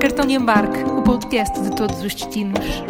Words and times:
Cartão 0.00 0.24
de 0.24 0.32
embarque, 0.32 0.82
o 0.84 1.02
podcast 1.02 1.60
de 1.60 1.76
todos 1.76 2.02
os 2.02 2.14
destinos. 2.14 2.82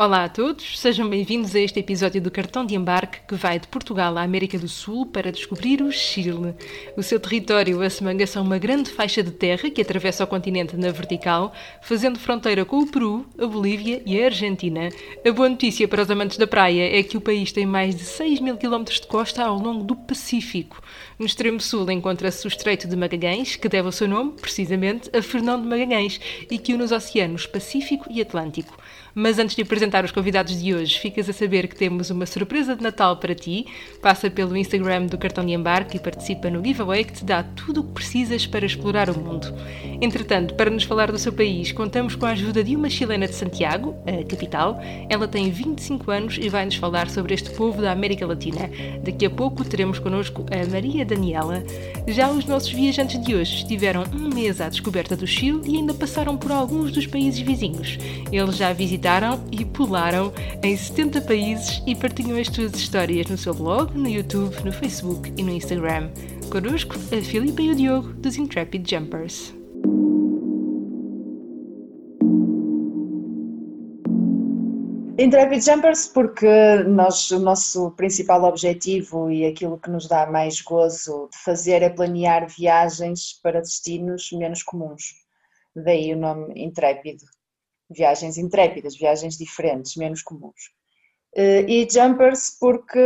Olá 0.00 0.26
a 0.26 0.28
todos, 0.28 0.78
sejam 0.78 1.08
bem-vindos 1.08 1.56
a 1.56 1.58
este 1.58 1.80
episódio 1.80 2.22
do 2.22 2.30
Cartão 2.30 2.64
de 2.64 2.76
Embarque 2.76 3.18
que 3.26 3.34
vai 3.34 3.58
de 3.58 3.66
Portugal 3.66 4.16
à 4.16 4.22
América 4.22 4.56
do 4.56 4.68
Sul 4.68 5.06
para 5.06 5.32
descobrir 5.32 5.82
o 5.82 5.90
Chile. 5.90 6.54
O 6.96 7.02
seu 7.02 7.18
território, 7.18 7.82
a 7.82 7.90
Semanga, 7.90 8.24
são 8.24 8.44
uma 8.44 8.58
grande 8.58 8.90
faixa 8.90 9.24
de 9.24 9.32
terra 9.32 9.68
que 9.68 9.82
atravessa 9.82 10.22
o 10.22 10.26
continente 10.28 10.76
na 10.76 10.92
vertical, 10.92 11.52
fazendo 11.82 12.16
fronteira 12.16 12.64
com 12.64 12.78
o 12.78 12.86
Peru, 12.86 13.26
a 13.36 13.44
Bolívia 13.44 14.00
e 14.06 14.22
a 14.22 14.26
Argentina. 14.26 14.88
A 15.26 15.32
boa 15.32 15.48
notícia 15.48 15.88
para 15.88 16.02
os 16.02 16.10
amantes 16.12 16.38
da 16.38 16.46
praia 16.46 16.96
é 16.96 17.02
que 17.02 17.16
o 17.16 17.20
país 17.20 17.50
tem 17.50 17.66
mais 17.66 17.96
de 17.96 18.04
6 18.04 18.38
mil 18.38 18.56
quilómetros 18.56 19.00
de 19.00 19.06
costa 19.08 19.44
ao 19.44 19.58
longo 19.58 19.82
do 19.82 19.96
Pacífico. 19.96 20.80
No 21.18 21.26
extremo 21.26 21.60
sul 21.60 21.90
encontra-se 21.90 22.46
o 22.46 22.48
Estreito 22.48 22.86
de 22.86 22.94
Magalhães, 22.94 23.56
que 23.56 23.68
deve 23.68 23.88
o 23.88 23.92
seu 23.92 24.06
nome, 24.06 24.34
precisamente, 24.40 25.10
a 25.12 25.20
Fernão 25.20 25.60
de 25.60 25.66
Magalhães 25.66 26.20
e 26.48 26.56
que 26.56 26.72
une 26.72 26.84
os 26.84 26.92
oceanos 26.92 27.48
Pacífico 27.48 28.06
e 28.08 28.22
Atlântico. 28.22 28.78
Mas 29.20 29.36
antes 29.36 29.56
de 29.56 29.62
apresentar 29.62 30.04
os 30.04 30.12
convidados 30.12 30.62
de 30.62 30.72
hoje, 30.72 30.96
ficas 30.96 31.28
a 31.28 31.32
saber 31.32 31.66
que 31.66 31.74
temos 31.74 32.08
uma 32.08 32.24
surpresa 32.24 32.76
de 32.76 32.84
Natal 32.84 33.16
para 33.16 33.34
ti. 33.34 33.66
Passa 34.00 34.30
pelo 34.30 34.56
Instagram 34.56 35.06
do 35.06 35.18
Cartão 35.18 35.44
de 35.44 35.54
Embarque 35.54 35.96
e 35.96 36.00
participa 36.00 36.48
no 36.48 36.64
giveaway 36.64 37.02
que 37.02 37.14
te 37.14 37.24
dá 37.24 37.42
tudo 37.42 37.80
o 37.80 37.82
que 37.82 37.94
precisas 37.94 38.46
para 38.46 38.64
explorar 38.64 39.10
o 39.10 39.18
mundo. 39.18 39.52
Entretanto, 40.00 40.54
para 40.54 40.70
nos 40.70 40.84
falar 40.84 41.10
do 41.10 41.18
seu 41.18 41.32
país, 41.32 41.72
contamos 41.72 42.14
com 42.14 42.26
a 42.26 42.30
ajuda 42.30 42.62
de 42.62 42.76
uma 42.76 42.88
chilena 42.88 43.26
de 43.26 43.34
Santiago, 43.34 43.96
a 44.06 44.24
capital. 44.24 44.80
Ela 45.10 45.26
tem 45.26 45.50
25 45.50 46.08
anos 46.12 46.38
e 46.40 46.48
vai-nos 46.48 46.76
falar 46.76 47.10
sobre 47.10 47.34
este 47.34 47.50
povo 47.50 47.82
da 47.82 47.90
América 47.90 48.24
Latina. 48.24 48.70
Daqui 49.02 49.26
a 49.26 49.30
pouco 49.30 49.64
teremos 49.64 49.98
connosco 49.98 50.46
a 50.48 50.70
Maria 50.70 51.04
Daniela. 51.04 51.64
Já 52.06 52.30
os 52.30 52.44
nossos 52.44 52.70
viajantes 52.70 53.20
de 53.20 53.34
hoje 53.34 53.56
estiveram 53.56 54.04
um 54.14 54.32
mês 54.32 54.60
à 54.60 54.68
descoberta 54.68 55.16
do 55.16 55.26
Chile 55.26 55.62
e 55.66 55.76
ainda 55.76 55.92
passaram 55.92 56.36
por 56.36 56.52
alguns 56.52 56.92
dos 56.92 57.04
países 57.04 57.40
vizinhos. 57.40 57.98
Eles 58.30 58.56
já 58.56 58.72
visitaram 58.72 59.07
e 59.50 59.64
pularam 59.64 60.30
em 60.62 60.76
70 60.76 61.22
países 61.22 61.82
e 61.86 61.96
partilham 61.96 62.38
as 62.38 62.48
suas 62.48 62.74
histórias 62.74 63.26
no 63.28 63.38
seu 63.38 63.54
blog, 63.54 63.96
no 63.96 64.06
YouTube, 64.06 64.54
no 64.62 64.70
Facebook 64.70 65.32
e 65.34 65.42
no 65.42 65.50
Instagram. 65.50 66.10
Connosco, 66.52 66.94
a 66.94 67.24
Filipa 67.24 67.62
e 67.62 67.70
o 67.70 67.74
Diogo 67.74 68.12
dos 68.12 68.36
Intrepid 68.36 68.86
Jumpers. 68.86 69.54
Intrepid 75.18 75.64
Jumpers, 75.64 76.08
porque 76.08 76.82
nós, 76.86 77.30
o 77.30 77.38
nosso 77.38 77.90
principal 77.92 78.44
objetivo 78.44 79.30
e 79.30 79.46
aquilo 79.46 79.78
que 79.78 79.90
nos 79.90 80.06
dá 80.06 80.26
mais 80.26 80.60
gozo 80.60 81.30
de 81.32 81.38
fazer 81.38 81.80
é 81.80 81.88
planear 81.88 82.46
viagens 82.46 83.40
para 83.42 83.62
destinos 83.62 84.30
menos 84.32 84.62
comuns. 84.62 85.14
Daí 85.74 86.12
o 86.12 86.18
nome 86.18 86.52
Intrépido. 86.62 87.37
Viagens 87.90 88.36
intrépidas, 88.36 88.96
viagens 88.96 89.36
diferentes, 89.36 89.96
menos 89.96 90.22
comuns. 90.22 90.72
Eh, 91.34 91.64
E 91.68 91.88
Jumpers, 91.90 92.56
porque 92.58 92.98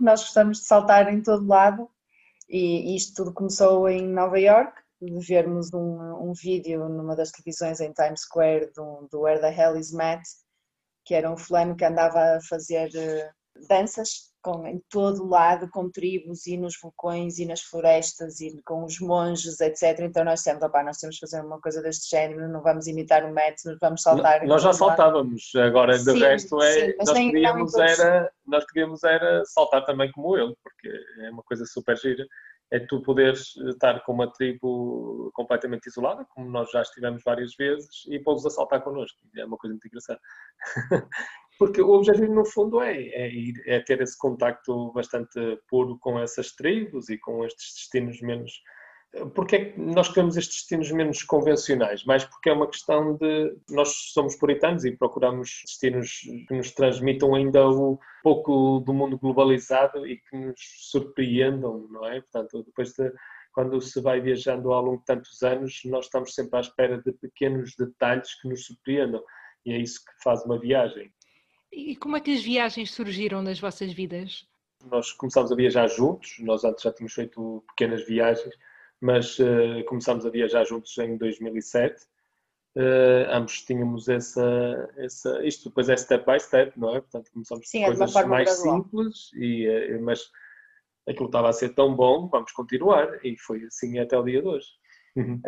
nós 0.00 0.22
gostamos 0.22 0.58
de 0.60 0.66
saltar 0.66 1.12
em 1.12 1.22
todo 1.22 1.46
lado 1.46 1.88
e 2.48 2.94
isto 2.94 3.14
tudo 3.14 3.32
começou 3.32 3.88
em 3.88 4.06
Nova 4.06 4.38
York, 4.38 4.80
de 5.00 5.18
vermos 5.26 5.72
um, 5.72 6.28
um 6.28 6.32
vídeo 6.32 6.88
numa 6.88 7.16
das 7.16 7.30
televisões 7.30 7.80
em 7.80 7.92
Times 7.92 8.20
Square 8.20 8.72
do, 8.74 9.08
do 9.10 9.20
Where 9.20 9.40
the 9.40 9.52
Hell 9.52 9.76
is 9.76 9.90
Matt, 9.90 10.22
que 11.04 11.14
era 11.14 11.30
um 11.30 11.36
fulano 11.36 11.74
que 11.74 11.84
andava 11.84 12.36
a 12.36 12.40
fazer 12.42 12.90
eh, 12.94 13.30
danças 13.68 14.31
com, 14.42 14.66
em 14.66 14.82
todo 14.90 15.28
lado, 15.28 15.70
com 15.70 15.88
tribos 15.88 16.46
e 16.46 16.56
nos 16.56 16.74
vulcões 16.80 17.38
e 17.38 17.46
nas 17.46 17.60
florestas 17.60 18.40
e 18.40 18.60
com 18.62 18.84
os 18.84 18.98
monges, 19.00 19.60
etc. 19.60 20.00
Então 20.00 20.24
nós 20.24 20.40
dissemos, 20.40 20.62
opá, 20.62 20.82
nós 20.82 20.98
temos 20.98 21.16
que 21.16 21.20
fazer 21.20 21.44
uma 21.44 21.60
coisa 21.60 21.80
deste 21.80 22.10
género, 22.10 22.48
não 22.48 22.60
vamos 22.60 22.86
imitar 22.86 23.24
o 23.24 23.32
Matt, 23.32 23.60
vamos 23.80 24.02
saltar. 24.02 24.42
em 24.44 24.48
Nós 24.48 24.62
já 24.62 24.72
saltávamos, 24.72 25.52
agora 25.54 25.96
Sim, 25.98 26.18
resto 26.18 26.60
é, 26.60 26.72
sim, 26.72 26.94
nós, 26.98 27.08
não 27.08 27.14
queríamos 27.14 27.74
era, 27.74 28.32
nós 28.46 28.64
queríamos 28.66 29.04
era 29.04 29.44
saltar 29.44 29.84
também 29.84 30.10
como 30.10 30.36
ele, 30.36 30.54
porque 30.62 30.90
é 31.20 31.30
uma 31.30 31.42
coisa 31.42 31.64
super 31.64 31.96
gira, 31.96 32.26
é 32.72 32.80
tu 32.80 33.02
poderes 33.02 33.54
estar 33.68 34.00
com 34.00 34.12
uma 34.12 34.32
tribo 34.32 35.30
completamente 35.34 35.86
isolada, 35.86 36.24
como 36.30 36.50
nós 36.50 36.70
já 36.70 36.80
estivemos 36.80 37.22
várias 37.22 37.54
vezes, 37.54 38.06
e 38.08 38.18
pô-los 38.18 38.46
a 38.46 38.50
saltar 38.50 38.82
connosco, 38.82 39.18
é 39.36 39.44
uma 39.44 39.58
coisa 39.58 39.74
muito 39.74 39.86
engraçada. 39.86 40.20
Porque 41.58 41.80
o 41.80 41.90
objetivo 41.90 42.34
no 42.34 42.44
fundo 42.44 42.80
é, 42.80 42.96
é, 42.96 43.30
é 43.66 43.80
ter 43.80 44.00
esse 44.00 44.18
contacto 44.18 44.92
bastante 44.92 45.38
puro 45.68 45.98
com 45.98 46.18
essas 46.18 46.52
tribos 46.52 47.08
e 47.08 47.18
com 47.18 47.44
estes 47.44 47.74
destinos 47.74 48.20
menos 48.20 48.52
porque 49.34 49.56
é 49.56 49.64
que 49.66 49.80
nós 49.80 50.08
queremos 50.08 50.36
estes 50.38 50.56
destinos 50.56 50.90
menos 50.90 51.22
convencionais? 51.22 52.02
Mais 52.04 52.24
porque 52.24 52.48
é 52.48 52.52
uma 52.52 52.66
questão 52.66 53.14
de. 53.16 53.54
Nós 53.68 53.90
somos 54.12 54.36
puritanos 54.36 54.84
e 54.86 54.96
procuramos 54.96 55.62
destinos 55.66 56.20
que 56.48 56.54
nos 56.54 56.70
transmitam 56.72 57.34
ainda 57.34 57.68
o 57.68 57.98
pouco 58.22 58.80
do 58.80 58.94
mundo 58.94 59.18
globalizado 59.18 60.06
e 60.06 60.16
que 60.16 60.36
nos 60.36 60.58
surpreendam, 60.90 61.86
não 61.90 62.06
é? 62.06 62.20
Portanto, 62.22 62.62
depois 62.64 62.92
de. 62.92 63.12
Quando 63.52 63.78
se 63.82 64.00
vai 64.00 64.18
viajando 64.18 64.72
ao 64.72 64.82
longo 64.82 64.98
de 65.00 65.04
tantos 65.04 65.42
anos, 65.42 65.82
nós 65.84 66.06
estamos 66.06 66.34
sempre 66.34 66.56
à 66.56 66.60
espera 66.62 66.96
de 66.96 67.12
pequenos 67.12 67.74
detalhes 67.78 68.40
que 68.40 68.48
nos 68.48 68.64
surpreendam. 68.64 69.22
E 69.66 69.74
é 69.74 69.76
isso 69.76 70.02
que 70.02 70.22
faz 70.24 70.42
uma 70.46 70.58
viagem. 70.58 71.12
E 71.72 71.96
como 71.96 72.16
é 72.16 72.20
que 72.20 72.32
as 72.32 72.42
viagens 72.42 72.92
surgiram 72.92 73.42
nas 73.42 73.58
vossas 73.58 73.92
vidas? 73.92 74.46
nós 74.90 75.12
começámos 75.12 75.52
a 75.52 75.54
viajar 75.54 75.86
juntos, 75.88 76.36
nós 76.40 76.64
antes 76.64 76.82
já 76.82 76.92
tínhamos 76.92 77.12
feito 77.12 77.64
pequenas 77.68 78.04
viagens, 78.06 78.54
mas 79.00 79.38
eh, 79.38 79.82
começámos 79.84 80.24
a 80.26 80.30
viajar 80.30 80.64
juntos 80.64 80.96
em 80.98 81.16
2007. 81.16 82.06
Eh, 82.74 83.26
ambos 83.30 83.62
tínhamos 83.62 84.08
essa, 84.08 84.90
essa, 84.96 85.44
isto 85.44 85.68
depois 85.68 85.88
é 85.88 85.96
step 85.96 86.24
by 86.24 86.40
step, 86.40 86.78
não 86.78 86.94
é? 86.94 87.00
Portanto, 87.00 87.30
começamos 87.32 87.68
Sim, 87.68 87.80
com 87.80 87.84
é 87.84 87.86
coisas 87.88 88.12
forma 88.12 88.28
mais 88.28 88.48
gradual. 88.48 88.82
simples, 88.82 89.30
e, 89.34 89.66
eh, 89.66 89.98
mas 89.98 90.30
aquilo 91.08 91.26
estava 91.26 91.48
a 91.48 91.52
ser 91.52 91.70
tão 91.70 91.94
bom, 91.94 92.28
vamos 92.28 92.52
continuar, 92.52 93.24
e 93.24 93.36
foi 93.38 93.64
assim 93.64 93.98
até 93.98 94.16
o 94.16 94.22
dia 94.22 94.40
de 94.40 94.48
hoje. 94.48 94.68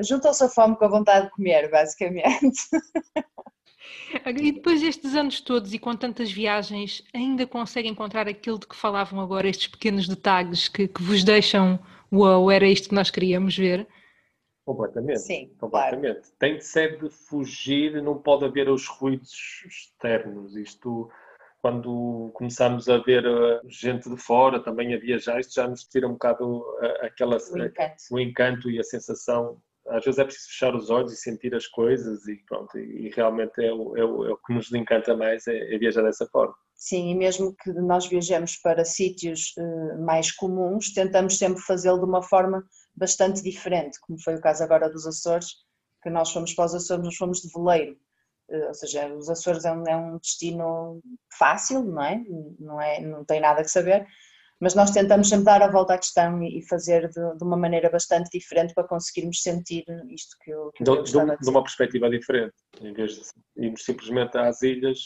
Juntou-se 0.01 0.45
a 0.45 0.49
fome 0.49 0.77
com 0.77 0.85
a 0.85 0.89
vontade 0.89 1.27
de 1.27 1.33
comer, 1.33 1.71
basicamente. 1.71 2.61
E 4.27 4.53
depois 4.53 4.81
destes 4.81 5.15
anos 5.15 5.41
todos 5.41 5.75
e 5.75 5.79
com 5.79 5.95
tantas 5.97 6.31
viagens, 6.31 7.03
ainda 7.13 7.47
conseguem 7.47 7.91
encontrar 7.91 8.29
aquilo 8.29 8.59
de 8.59 8.67
que 8.67 8.77
falavam 8.77 9.21
agora, 9.21 9.49
estes 9.49 9.67
pequenos 9.67 10.09
detalhes 10.09 10.69
que, 10.69 10.87
que 10.89 11.03
vos 11.03 11.25
deixam, 11.25 11.79
uau, 12.13 12.51
era 12.51 12.67
isto 12.67 12.89
que 12.89 12.95
nós 12.95 13.11
queríamos 13.11 13.57
ver? 13.57 13.87
Completamente. 14.65 15.21
Sim, 15.21 15.51
claro. 15.59 15.97
Completamente. 15.97 16.33
Tem 16.39 16.57
de 16.57 16.65
ser 16.65 16.99
de 16.99 17.11
fugir, 17.11 18.03
não 18.03 18.17
pode 18.17 18.45
haver 18.45 18.69
os 18.69 18.87
ruídos 18.87 19.33
externos. 19.67 20.57
Isto, 20.57 21.11
quando 21.65 22.31
começamos 22.35 22.91
a 22.91 22.99
ver 22.99 23.27
uh, 23.27 23.59
gente 23.71 24.11
de 24.11 24.19
fora 24.19 24.63
também 24.63 24.93
a 24.93 24.99
viajar, 24.99 25.41
isto 25.41 25.55
já 25.55 25.67
nos 25.67 25.85
tira 25.85 26.07
um 26.07 26.13
bocado 26.13 26.59
uh, 26.59 27.07
aquela, 27.07 27.39
O 27.39 27.59
encanto. 27.59 27.95
o 28.11 28.21
encanto 28.21 28.71
e 28.71 28.79
a 28.79 28.85
sensação. 28.85 29.57
Às 29.89 30.05
vezes 30.05 30.19
é 30.19 30.25
preciso 30.25 30.49
fechar 30.49 30.77
os 30.77 30.91
olhos 30.91 31.15
e 31.15 31.17
sentir 31.17 31.55
as 31.55 31.67
coisas 31.67 32.29
e 32.29 32.37
pronto, 32.47 32.79
e, 32.79 33.09
realmente 33.17 33.65
é 33.65 33.73
o, 33.73 33.97
é, 33.97 34.05
o, 34.05 34.27
é 34.27 34.33
o 34.33 34.37
que 34.37 34.53
nos 34.53 34.71
encanta 34.75 35.17
mais, 35.17 35.47
é, 35.47 35.75
é 35.75 35.79
viajar 35.79 36.03
dessa 36.03 36.27
forma. 36.27 36.55
Sim, 36.75 37.11
e 37.11 37.15
mesmo 37.15 37.57
que 37.57 37.73
nós 37.73 38.07
viajemos 38.07 38.57
para 38.57 38.85
sítios 38.85 39.55
eh, 39.57 39.97
mais 40.05 40.31
comuns, 40.31 40.93
tentamos 40.93 41.39
sempre 41.39 41.63
fazê-lo 41.63 41.99
de 41.99 42.05
uma 42.05 42.23
forma 42.23 42.63
bastante 42.95 43.43
diferente, 43.43 43.99
como 44.03 44.21
foi 44.23 44.35
o 44.35 44.41
caso 44.41 44.63
agora 44.63 44.91
dos 44.91 45.07
Açores, 45.07 45.49
que 46.03 46.11
nós 46.11 46.31
fomos 46.31 46.53
para 46.53 46.67
os 46.67 46.75
Açores, 46.75 47.05
nós 47.05 47.17
fomos 47.17 47.41
de 47.41 47.49
veleiro. 47.55 47.97
Eh, 48.51 48.67
Ou 48.69 48.75
seja, 48.75 49.13
os 49.15 49.29
Açores 49.31 49.65
é 49.65 49.73
um, 49.73 49.85
é 49.87 49.97
um 49.97 50.19
destino 50.19 51.01
fácil, 51.39 51.83
não 51.85 52.03
é? 52.03 52.23
Não, 52.59 52.81
é? 52.81 53.01
não 53.01 53.25
tem 53.25 53.41
nada 53.41 53.63
que 53.63 53.71
saber, 53.71 54.07
mas 54.61 54.75
nós 54.75 54.91
tentamos 54.91 55.29
sempre 55.29 55.45
dar 55.47 55.63
a 55.63 55.71
volta 55.71 55.95
à 55.95 55.99
questão 55.99 56.43
e 56.43 56.63
fazer 56.69 57.09
de, 57.09 57.37
de 57.37 57.45
uma 57.45 57.57
maneira 57.57 57.91
bastante 57.91 58.31
diferente 58.31 58.73
para 58.75 58.87
conseguirmos 58.87 59.43
sentir 59.43 59.85
isto 60.09 60.37
que 60.43 60.51
eu, 60.51 60.71
que 60.75 60.85
De, 60.85 60.91
eu 60.91 61.03
de, 61.03 61.17
um- 61.19 61.37
de 61.37 61.51
uma 61.51 61.63
perspectiva 61.63 62.09
diferente. 62.11 62.55
Em 62.81 62.93
vez 62.93 63.13
de 63.15 63.23
irmos 63.65 63.85
simplesmente 63.85 64.37
às 64.39 64.63
ilhas, 64.63 64.99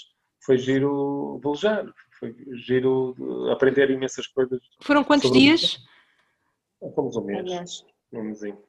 foi 0.44 0.58
giro 0.58 1.40
velejar, 1.42 1.84
foi 2.18 2.34
giro 2.66 3.14
de 3.18 3.50
aprender 3.52 3.90
imensas 3.90 4.26
coisas. 4.28 4.60
Foram 4.82 5.02
quantos 5.04 5.30
dias? 5.32 5.78
Fomos 6.94 7.16
um 7.16 7.24
mês, 7.24 7.84
um 8.12 8.22
mesinho. 8.22 8.62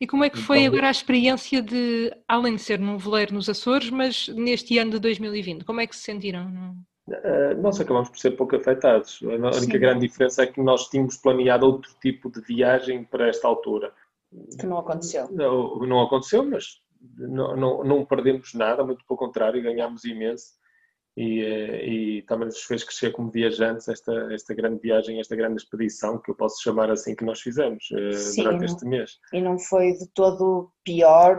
E 0.00 0.06
como 0.06 0.24
é 0.24 0.30
que 0.30 0.38
foi 0.38 0.60
Então, 0.60 0.72
agora 0.72 0.88
a 0.88 0.90
experiência 0.90 1.62
de, 1.62 2.12
além 2.28 2.56
de 2.56 2.62
ser 2.62 2.78
num 2.78 2.98
veleiro 2.98 3.34
nos 3.34 3.48
Açores, 3.48 3.90
mas 3.90 4.28
neste 4.28 4.78
ano 4.78 4.92
de 4.92 4.98
2020, 4.98 5.64
como 5.64 5.80
é 5.80 5.86
que 5.86 5.96
se 5.96 6.02
sentiram? 6.02 6.76
Uh, 7.06 7.60
nós 7.60 7.78
acabamos 7.80 8.08
por 8.08 8.18
ser 8.18 8.32
pouco 8.32 8.56
afetados. 8.56 9.20
A 9.22 9.34
única 9.34 9.60
Sim. 9.60 9.78
grande 9.78 10.06
diferença 10.06 10.42
é 10.42 10.46
que 10.46 10.60
nós 10.60 10.88
tínhamos 10.88 11.16
planeado 11.16 11.66
outro 11.66 11.94
tipo 12.00 12.30
de 12.30 12.40
viagem 12.40 13.04
para 13.04 13.28
esta 13.28 13.46
altura. 13.46 13.92
que 14.58 14.66
não 14.66 14.78
aconteceu. 14.78 15.30
Não, 15.30 15.78
não 15.80 16.00
aconteceu, 16.00 16.44
mas 16.44 16.80
não, 17.16 17.56
não, 17.56 17.84
não 17.84 18.04
perdemos 18.04 18.54
nada, 18.54 18.82
muito 18.82 19.04
pelo 19.06 19.18
contrário, 19.18 19.62
ganhámos 19.62 20.04
imenso. 20.04 20.54
E, 21.16 21.42
eh, 21.42 21.86
e, 21.86 22.22
também 22.22 22.46
nos 22.46 22.62
fez 22.62 22.82
crescer 22.82 23.12
como 23.12 23.30
viajantes 23.30 23.86
esta, 23.88 24.32
esta 24.32 24.52
grande 24.52 24.80
viagem, 24.80 25.20
esta 25.20 25.36
grande 25.36 25.62
expedição, 25.62 26.18
que 26.20 26.30
eu 26.30 26.34
posso 26.34 26.60
chamar 26.60 26.90
assim, 26.90 27.14
que 27.14 27.24
nós 27.24 27.40
fizemos 27.40 27.88
uh, 27.92 28.12
Sim, 28.12 28.42
durante 28.42 28.64
este 28.64 28.84
mês. 28.84 29.18
E 29.32 29.40
não 29.40 29.56
foi 29.56 29.92
de 29.92 30.08
todo 30.08 30.72
pior, 30.84 31.38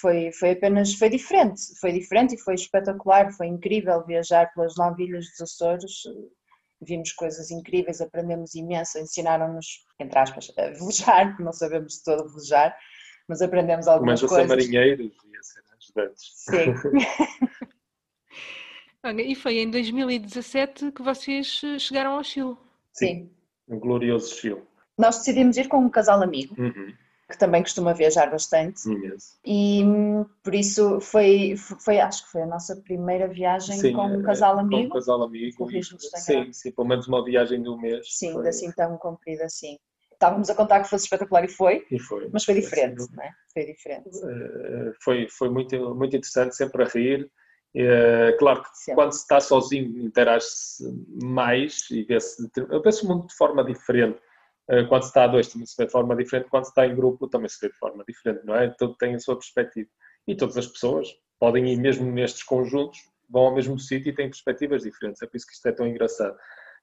foi, 0.00 0.30
foi 0.32 0.52
apenas, 0.52 0.94
foi 0.94 1.08
diferente, 1.08 1.60
foi 1.80 1.92
diferente 1.92 2.36
e 2.36 2.38
foi 2.38 2.54
espetacular, 2.54 3.32
foi 3.32 3.48
incrível 3.48 4.04
viajar 4.06 4.52
pelas 4.54 4.76
nove 4.76 5.04
ilhas 5.04 5.26
dos 5.30 5.40
Açores, 5.40 6.02
vimos 6.80 7.12
coisas 7.12 7.50
incríveis, 7.50 8.00
aprendemos 8.00 8.54
imenso, 8.54 9.00
ensinaram-nos, 9.00 9.84
entre 9.98 10.16
aspas, 10.16 10.52
a 10.56 10.70
velejar, 10.70 11.36
não 11.42 11.52
sabemos 11.52 11.94
de 11.94 12.04
todo 12.04 12.28
velejar, 12.28 12.76
mas 13.28 13.42
aprendemos 13.42 13.88
algumas 13.88 14.20
Começa 14.20 14.36
coisas. 14.36 14.52
a 14.52 14.60
ser 14.60 14.70
marinheiros 14.70 15.12
e 15.24 15.36
a 15.36 15.42
ser 15.42 15.62
ajudantes. 15.76 16.32
Sim. 16.36 17.68
e 19.04 19.34
foi 19.34 19.58
em 19.58 19.70
2017 19.70 20.92
que 20.92 21.02
vocês 21.02 21.60
eh, 21.64 21.78
chegaram 21.78 22.12
ao 22.12 22.24
Chile. 22.24 22.56
Sim. 22.92 23.30
Um 23.68 23.78
glorioso 23.78 24.34
Chile. 24.34 24.62
Nós 24.98 25.18
decidimos 25.18 25.56
ir 25.56 25.68
com 25.68 25.78
um 25.78 25.88
casal 25.88 26.20
amigo, 26.20 26.60
uhum. 26.60 26.92
que 27.30 27.38
também 27.38 27.62
costuma 27.62 27.92
viajar 27.92 28.28
bastante. 28.30 28.88
Imenso. 28.88 29.38
E 29.44 29.84
por 30.42 30.54
isso 30.54 31.00
foi, 31.00 31.54
foi, 31.56 32.00
acho 32.00 32.24
que 32.24 32.32
foi 32.32 32.42
a 32.42 32.46
nossa 32.46 32.74
primeira 32.76 33.28
viagem 33.28 33.76
sim, 33.78 33.92
com 33.92 34.06
um 34.06 34.22
casal 34.22 34.58
amigo. 34.58 34.82
Com 34.82 34.96
um 34.96 35.00
casal 35.00 35.22
amigo. 35.22 35.70
E, 35.70 35.82
sim, 35.84 36.52
sim, 36.52 36.72
pelo 36.72 36.88
menos 36.88 37.06
uma 37.06 37.24
viagem 37.24 37.62
de 37.62 37.68
um 37.68 37.78
mês. 37.80 38.06
Sim, 38.10 38.32
foi... 38.32 38.48
assim 38.48 38.72
tão 38.72 38.98
comprida 38.98 39.44
assim. 39.44 39.78
Estávamos 40.12 40.50
a 40.50 40.54
contar 40.56 40.82
que 40.82 40.90
fosse 40.90 41.04
espetacular 41.04 41.44
e 41.44 41.48
foi, 41.48 41.86
e 41.92 41.98
foi. 42.00 42.28
mas 42.32 42.44
foi 42.44 42.54
diferente, 42.54 42.96
foi, 42.96 43.16
não 43.16 43.22
é? 43.22 43.30
Foi 43.54 43.64
diferente. 43.64 44.08
Uh, 44.08 44.92
foi, 45.00 45.28
foi 45.28 45.48
muito, 45.48 45.94
muito 45.94 46.16
interessante, 46.16 46.56
sempre 46.56 46.82
a 46.82 46.86
rir. 46.86 47.30
É, 47.80 48.32
claro 48.32 48.62
que 48.62 48.68
Sempre. 48.74 48.94
quando 48.94 49.12
se 49.12 49.20
está 49.20 49.40
sozinho 49.40 50.04
interage-se 50.04 50.82
mais 51.22 51.88
e 51.90 52.02
vê-se. 52.02 52.50
Eu 52.70 52.82
penso 52.82 53.06
muito 53.06 53.28
de 53.28 53.34
forma 53.34 53.62
diferente. 53.62 54.20
É, 54.68 54.84
quando 54.84 55.02
se 55.02 55.08
está 55.08 55.24
a 55.24 55.28
dois 55.28 55.48
também 55.48 55.64
se 55.64 55.76
vê 55.78 55.86
de 55.86 55.92
forma 55.92 56.16
diferente, 56.16 56.50
quando 56.50 56.64
se 56.64 56.70
está 56.70 56.86
em 56.86 56.94
grupo 56.94 57.28
também 57.28 57.48
se 57.48 57.58
vê 57.60 57.68
de 57.68 57.78
forma 57.78 58.04
diferente, 58.06 58.44
não 58.44 58.54
é? 58.54 58.68
Tudo 58.76 58.96
tem 58.96 59.14
a 59.14 59.18
sua 59.18 59.36
perspectiva. 59.36 59.88
E 60.26 60.36
todas 60.36 60.56
as 60.56 60.66
pessoas 60.66 61.08
podem 61.38 61.72
ir 61.72 61.76
mesmo 61.76 62.10
nestes 62.10 62.42
conjuntos, 62.42 62.98
vão 63.30 63.44
ao 63.44 63.54
mesmo 63.54 63.78
sítio 63.78 64.10
e 64.10 64.14
têm 64.14 64.28
perspectivas 64.28 64.82
diferentes. 64.82 65.22
É 65.22 65.26
por 65.26 65.36
isso 65.36 65.46
que 65.46 65.52
isto 65.52 65.66
é 65.68 65.72
tão 65.72 65.86
engraçado. 65.86 66.36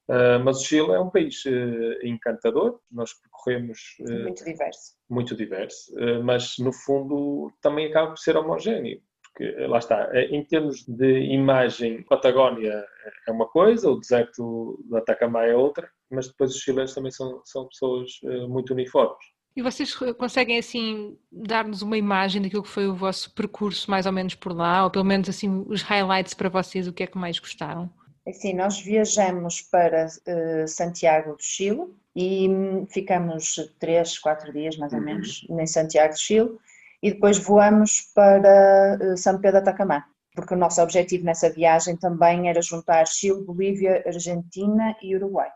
Uh, 0.08 0.40
mas 0.44 0.62
o 0.62 0.64
Chile 0.64 0.92
é 0.92 1.00
um 1.00 1.10
país 1.10 1.44
uh, 1.46 2.06
encantador, 2.06 2.80
nós 2.90 3.12
percorremos. 3.14 3.98
Uh, 4.00 4.24
muito 4.24 4.46
diverso. 4.46 4.94
Muito 5.10 5.36
diverso, 5.36 5.94
mas 6.24 6.58
no 6.60 6.72
fundo 6.72 7.52
também 7.62 7.88
acaba 7.88 8.10
por 8.10 8.18
ser 8.18 8.38
homogéneo 8.38 9.02
porque 9.36 9.52
lá 9.68 9.80
está, 9.80 10.10
é, 10.14 10.28
em 10.28 10.44
termos 10.46 10.86
de 10.88 11.20
imagem, 11.34 12.02
Patagónia 12.04 12.86
é 13.28 13.32
uma 13.32 13.46
coisa, 13.46 13.90
o 13.90 14.00
deserto 14.00 14.82
do 14.88 14.96
Atacama 14.96 15.44
é 15.44 15.54
outra, 15.54 15.90
mas 16.10 16.30
depois 16.30 16.52
os 16.52 16.62
chilenos 16.62 16.94
também 16.94 17.12
são, 17.12 17.42
são 17.44 17.68
pessoas 17.68 18.12
eh, 18.24 18.48
muito 18.48 18.74
uniformes. 18.74 19.18
E 19.56 19.62
vocês 19.62 19.94
conseguem 20.18 20.58
assim 20.58 21.18
dar-nos 21.32 21.82
uma 21.82 21.98
imagem 21.98 22.42
daquilo 22.42 22.64
que 22.64 22.70
foi 22.70 22.88
o 22.88 22.96
vosso 22.96 23.34
percurso 23.34 23.92
mais 23.92 24.06
ou 24.06 24.12
menos 24.12 24.36
por 24.36 24.54
lá, 24.54 24.86
ou 24.86 24.90
pelo 24.90 25.06
menos 25.06 25.28
assim 25.28 25.66
os 25.68 25.82
highlights 25.82 26.34
para 26.34 26.50
vocês, 26.50 26.88
o 26.88 26.94
que 26.94 27.04
é 27.04 27.08
que 27.08 27.18
mais 27.18 27.38
gostaram? 27.38 27.90
Assim, 28.28 28.54
nós 28.54 28.80
viajamos 28.80 29.62
para 29.62 30.08
uh, 30.08 30.68
Santiago 30.68 31.36
do 31.36 31.44
Chile 31.44 31.94
e 32.16 32.50
hum, 32.50 32.86
ficamos 32.88 33.56
três, 33.80 34.18
quatro 34.18 34.52
dias 34.52 34.78
mais 34.78 34.94
ou 34.94 35.00
uhum. 35.00 35.06
menos 35.06 35.46
em 35.50 35.68
Santiago 35.68 36.14
do 36.14 36.20
Chile 36.20 36.58
e 37.02 37.12
depois 37.12 37.38
voamos 37.38 38.12
para 38.14 38.98
eh, 39.02 39.18
São 39.18 39.40
Pedro 39.40 39.62
de 39.62 39.70
Atacamã, 39.70 40.04
porque 40.34 40.54
o 40.54 40.58
nosso 40.58 40.82
objetivo 40.82 41.26
nessa 41.26 41.50
viagem 41.50 41.98
também 41.98 42.50
era 42.50 42.62
juntar 42.62 43.08
Chile, 43.08 43.44
Bolívia, 43.44 44.04
Argentina 44.06 44.96
e 45.02 45.16
Uruguai. 45.16 45.50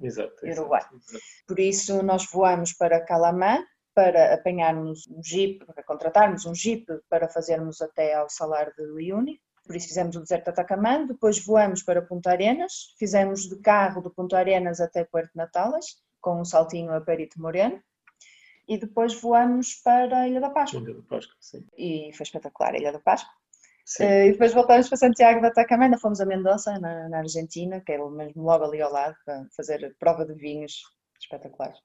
Exato. 0.00 0.34
Uruguai. 0.44 0.82
Exato. 0.82 1.24
Por 1.46 1.58
isso 1.58 2.02
nós 2.02 2.26
voamos 2.30 2.72
para 2.72 3.04
Calamã 3.04 3.58
para 3.94 4.34
apanharmos 4.34 5.08
um 5.08 5.20
jeep, 5.20 5.64
para 5.66 5.82
contratarmos 5.82 6.46
um 6.46 6.54
jeep 6.54 6.86
para 7.08 7.28
fazermos 7.28 7.82
até 7.82 8.14
ao 8.14 8.30
Salar 8.30 8.72
de 8.76 8.84
Uyuni. 8.92 9.40
Por 9.66 9.74
isso 9.74 9.88
fizemos 9.88 10.14
o 10.14 10.20
deserto 10.20 10.44
de 10.44 10.50
Atacamã, 10.50 11.04
depois 11.04 11.44
voamos 11.44 11.82
para 11.82 12.00
Punta 12.00 12.30
Arenas, 12.30 12.94
fizemos 12.96 13.48
de 13.48 13.56
carro 13.56 14.00
de 14.00 14.08
Punta 14.10 14.38
Arenas 14.38 14.80
até 14.80 15.04
Puerto 15.04 15.32
Natalas, 15.34 15.96
com 16.20 16.40
um 16.40 16.44
saltinho 16.44 16.92
a 16.92 17.00
Perito 17.00 17.40
Moreno 17.40 17.82
e 18.68 18.78
depois 18.78 19.14
voamos 19.20 19.74
para 19.82 20.20
a 20.20 20.28
Ilha 20.28 20.40
da 20.40 20.50
Páscoa. 20.50 20.80
Ilha 20.80 20.94
da 20.94 21.02
Páscoa, 21.02 21.36
sim. 21.40 21.64
E 21.76 22.10
foi 22.14 22.24
espetacular 22.24 22.74
a 22.74 22.78
Ilha 22.78 22.92
da 22.92 23.00
Páscoa. 23.00 23.32
Sim. 23.84 24.04
Uh, 24.04 24.26
e 24.26 24.32
depois 24.32 24.52
voltamos 24.52 24.86
para 24.86 24.98
Santiago 24.98 25.40
da 25.40 25.48
Atacama, 25.48 25.98
fomos 25.98 26.20
a 26.20 26.26
Mendoza, 26.26 26.78
na, 26.78 27.08
na, 27.08 27.18
Argentina, 27.20 27.80
que 27.80 27.92
é 27.92 27.98
mesmo 28.10 28.42
logo 28.42 28.64
ali 28.64 28.82
ao 28.82 28.92
lado, 28.92 29.16
para 29.24 29.46
fazer 29.56 29.96
prova 29.98 30.26
de 30.26 30.34
vinhos 30.34 30.82
espetaculares. 31.18 31.78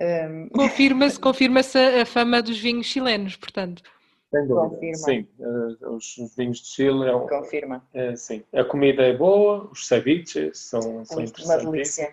Um... 0.00 0.04
Ehm, 0.04 0.48
confirma-se 0.48 1.20
confirma 1.20 1.60
a 1.60 2.06
fama 2.06 2.42
dos 2.42 2.58
vinhos 2.58 2.86
chilenos, 2.86 3.36
portanto. 3.36 3.82
Sem 4.30 4.46
dúvida. 4.46 4.70
Confirma. 4.70 4.96
Sim, 4.96 5.28
os, 5.38 6.16
os, 6.18 6.36
vinhos 6.36 6.58
de 6.58 6.68
Chile. 6.68 7.06
É 7.06 7.14
um, 7.14 7.26
Confirma. 7.26 7.86
É, 7.92 8.16
sim. 8.16 8.42
A 8.54 8.64
comida 8.64 9.02
é 9.02 9.14
boa, 9.14 9.68
os 9.70 9.86
ceviches 9.86 10.58
são, 10.58 11.04
são 11.04 11.20
interessantes. 11.20 11.64
Uma 11.64 11.72
delícia. 11.72 12.12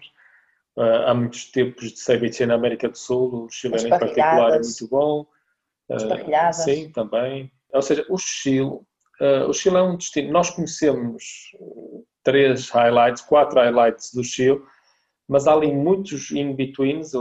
Uh, 0.75 1.05
há 1.05 1.13
muitos 1.13 1.45
tipos 1.45 1.91
de 1.91 1.99
ceviche 1.99 2.45
na 2.47 2.55
América 2.55 2.89
do 2.89 2.97
Sul, 2.97 3.45
o 3.45 3.49
chileno 3.49 3.85
em 3.85 3.89
particular 3.89 4.55
é 4.55 4.59
muito 4.59 4.87
bom. 4.89 5.27
Uh, 5.87 6.53
sim, 6.53 6.91
também. 6.91 7.51
Ou 7.71 7.81
seja, 7.81 8.03
o 8.09 8.17
Chile, 8.17 8.79
uh, 9.21 9.47
o 9.47 9.53
Chile 9.53 9.77
é 9.77 9.81
um 9.81 9.95
destino. 9.95 10.31
Nós 10.31 10.49
conhecemos 10.49 11.23
três 12.23 12.69
highlights, 12.69 13.21
quatro 13.21 13.59
highlights 13.59 14.11
do 14.13 14.23
Chile, 14.23 14.61
mas 15.27 15.47
há 15.47 15.53
ali 15.53 15.71
muitos 15.71 16.31
in-betweens. 16.31 17.11